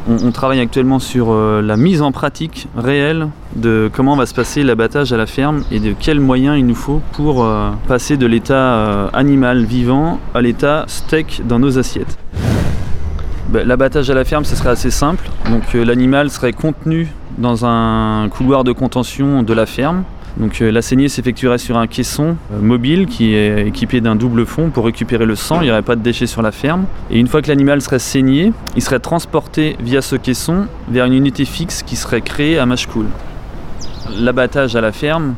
[0.10, 5.14] On, travaille actuellement sur la mise en pratique réelle de comment va se passer l'abattage
[5.14, 7.50] à la ferme et de quels moyens il nous faut pour
[7.88, 12.18] passer de l'état animal vivant à l'état steak dans nos assiettes.
[13.50, 15.30] Bah, l'abattage à la ferme, ce serait assez simple.
[15.50, 20.04] Donc euh, l'animal serait contenu dans un couloir de contention de la ferme.
[20.38, 24.46] Donc euh, la saignée s'effectuerait sur un caisson euh, mobile qui est équipé d'un double
[24.46, 26.86] fond pour récupérer le sang, il n'y aurait pas de déchets sur la ferme.
[27.12, 31.14] Et une fois que l'animal serait saigné, il serait transporté via ce caisson vers une
[31.14, 33.06] unité fixe qui serait créée à Machecoul.
[34.20, 35.36] L'abattage à la ferme,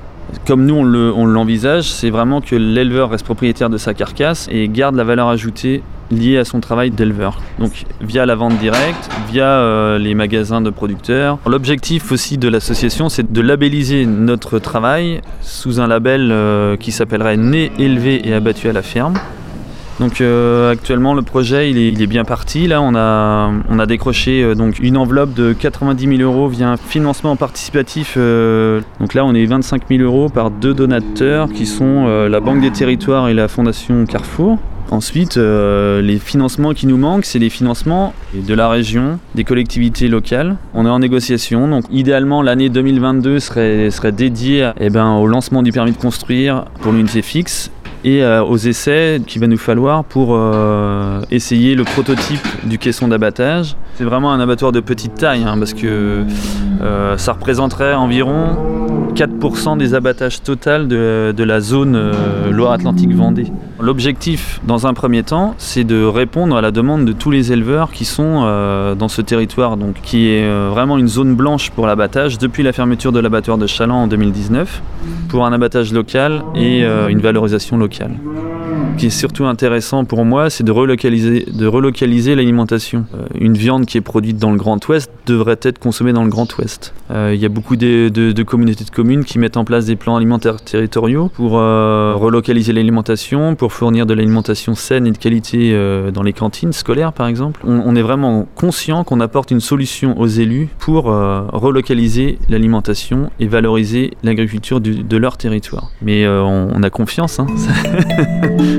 [0.48, 4.96] comme nous on l'envisage, c'est vraiment que l'éleveur reste propriétaire de sa carcasse et garde
[4.96, 7.40] la valeur ajoutée lié à son travail d'éleveur.
[7.60, 11.40] Donc via la vente directe, via euh, les magasins de producteurs.
[11.48, 17.38] L'objectif aussi de l'association, c'est de labelliser notre travail sous un label euh, qui s'appellerait
[17.38, 19.16] Né, élevé et abattu à la ferme.
[20.00, 22.68] Donc euh, actuellement le projet il est, bien parti.
[22.68, 26.78] Là on a, on a décroché donc une enveloppe de 90 000 euros via un
[26.78, 28.18] financement participatif.
[28.18, 32.72] donc là on est 25 000 euros par deux donateurs qui sont la Banque des
[32.72, 34.60] Territoires et la Fondation Carrefour.
[34.92, 40.08] Ensuite, euh, les financements qui nous manquent, c'est les financements de la région, des collectivités
[40.08, 40.58] locales.
[40.74, 45.64] On est en négociation, donc idéalement l'année 2022 serait, serait dédiée eh ben, au lancement
[45.64, 47.72] du permis de construire pour l'unité fixe
[48.04, 53.08] et euh, aux essais qu'il va nous falloir pour euh, essayer le prototype du caisson
[53.08, 53.76] d'abattage.
[53.96, 56.24] C'est vraiment un abattoir de petite taille hein, parce que
[57.18, 63.48] ça représenterait environ 4% des abattages total de, la zone euh, Loire-Atlantique-Vendée.
[63.80, 67.92] L'objectif, dans un premier temps, c'est de répondre à la demande de tous les éleveurs
[67.92, 72.38] qui sont euh, dans ce territoire, qui est euh, vraiment une zone blanche pour l'abattage
[72.40, 74.82] depuis la fermeture de l'abattoir de Chaland en 2019,
[75.30, 78.12] pour un abattage local et une valorisation locale.
[78.96, 83.06] Ce qui est surtout intéressant pour moi, c'est de relocaliser, l'alimentation.
[83.14, 86.30] Euh, une viande qui est produite dans le Grand Ouest devrait être consommée dans le
[86.30, 86.94] Grand Ouest.
[87.12, 90.16] Euh, Il y a beaucoup de, communautés de communes qui mettent en place des plans
[90.16, 95.78] alimentaires territoriaux pour euh, relocaliser l'alimentation, pour fournir de l'alimentation saine et de qualité
[96.14, 97.62] dans les cantines scolaires par exemple.
[97.66, 104.12] On, est vraiment conscient qu'on apporte une solution aux élus pour relocaliser l'alimentation et valoriser
[104.24, 105.92] l'agriculture de leur territoire.
[106.02, 107.40] Mais on, on a confiance.
[107.40, 107.48] Hein.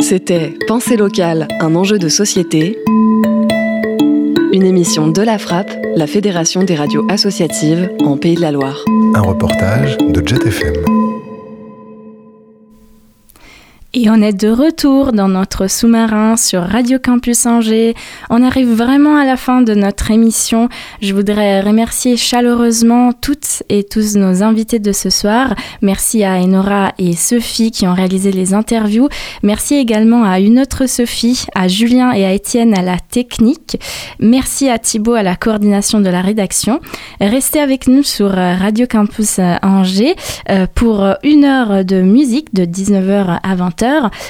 [0.00, 2.78] C'était Pensée locale, un enjeu de société.
[4.52, 8.84] Une émission de la Frappe, la Fédération des radios associatives en Pays de la Loire.
[9.14, 11.03] Un reportage de Jet FM.
[13.96, 17.94] Et on est de retour dans notre sous-marin sur Radio Campus Angers.
[18.28, 20.68] On arrive vraiment à la fin de notre émission.
[21.00, 25.54] Je voudrais remercier chaleureusement toutes et tous nos invités de ce soir.
[25.80, 29.08] Merci à Enora et Sophie qui ont réalisé les interviews.
[29.44, 33.78] Merci également à une autre Sophie, à Julien et à Étienne à la technique.
[34.18, 36.80] Merci à Thibaut à la coordination de la rédaction.
[37.20, 40.16] Restez avec nous sur Radio Campus Angers
[40.50, 43.83] euh, pour une heure de musique de 19h à 20h.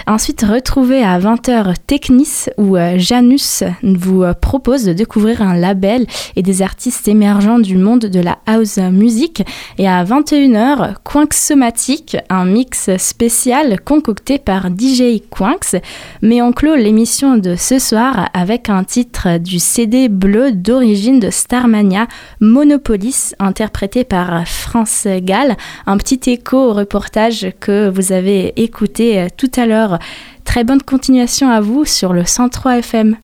[0.06, 6.06] Ensuite, retrouvez à 20h Technis où euh, Janus vous euh, propose de découvrir un label
[6.36, 9.44] et des artistes émergents du monde de la house music.
[9.78, 15.76] Et à 21h, Quinx Somatique, un mix spécial concocté par DJ Quinx.
[16.22, 21.30] Mais on clôt l'émission de ce soir avec un titre du CD bleu d'origine de
[21.30, 22.06] Starmania,
[22.40, 25.56] Monopolis, interprété par France Gall.
[25.86, 29.98] Un petit écho au reportage que vous avez écouté euh, tout à l'heure.
[30.44, 33.16] Très bonne continuation à vous sur le 103 FM.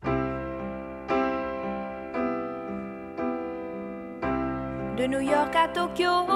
[4.96, 6.26] De New York à Tokyo,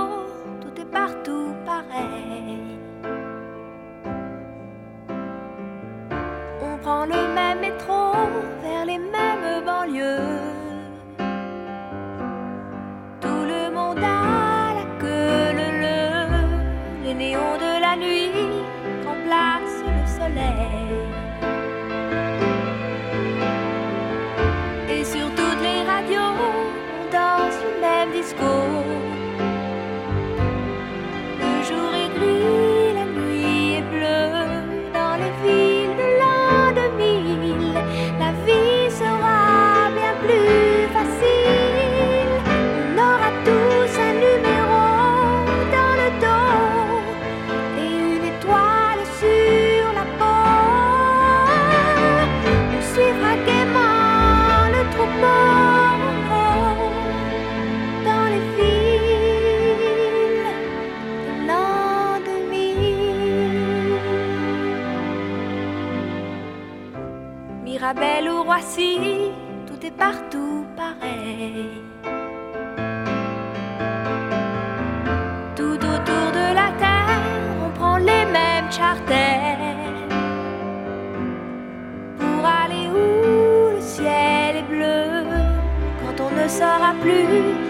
[0.60, 2.78] tout est partout pareil.
[6.62, 8.12] On prend le même métro
[8.62, 10.40] vers les mêmes banlieues.
[13.20, 17.06] Tout le monde a la queue le le.
[17.06, 18.53] Les néons de la nuit
[67.84, 67.94] 2000.
[67.94, 69.30] Mirabelle ou Roissy,
[69.66, 71.82] tout est partout pareil.
[75.54, 77.20] Tout autour de la terre,
[77.62, 79.58] on prend les mêmes charters.
[82.18, 85.24] Pour aller où le ciel est bleu,
[86.00, 87.63] quand on ne saura plus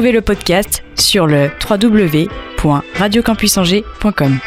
[0.00, 4.38] Retrouvez le podcast sur le www.radiocampusangers.com.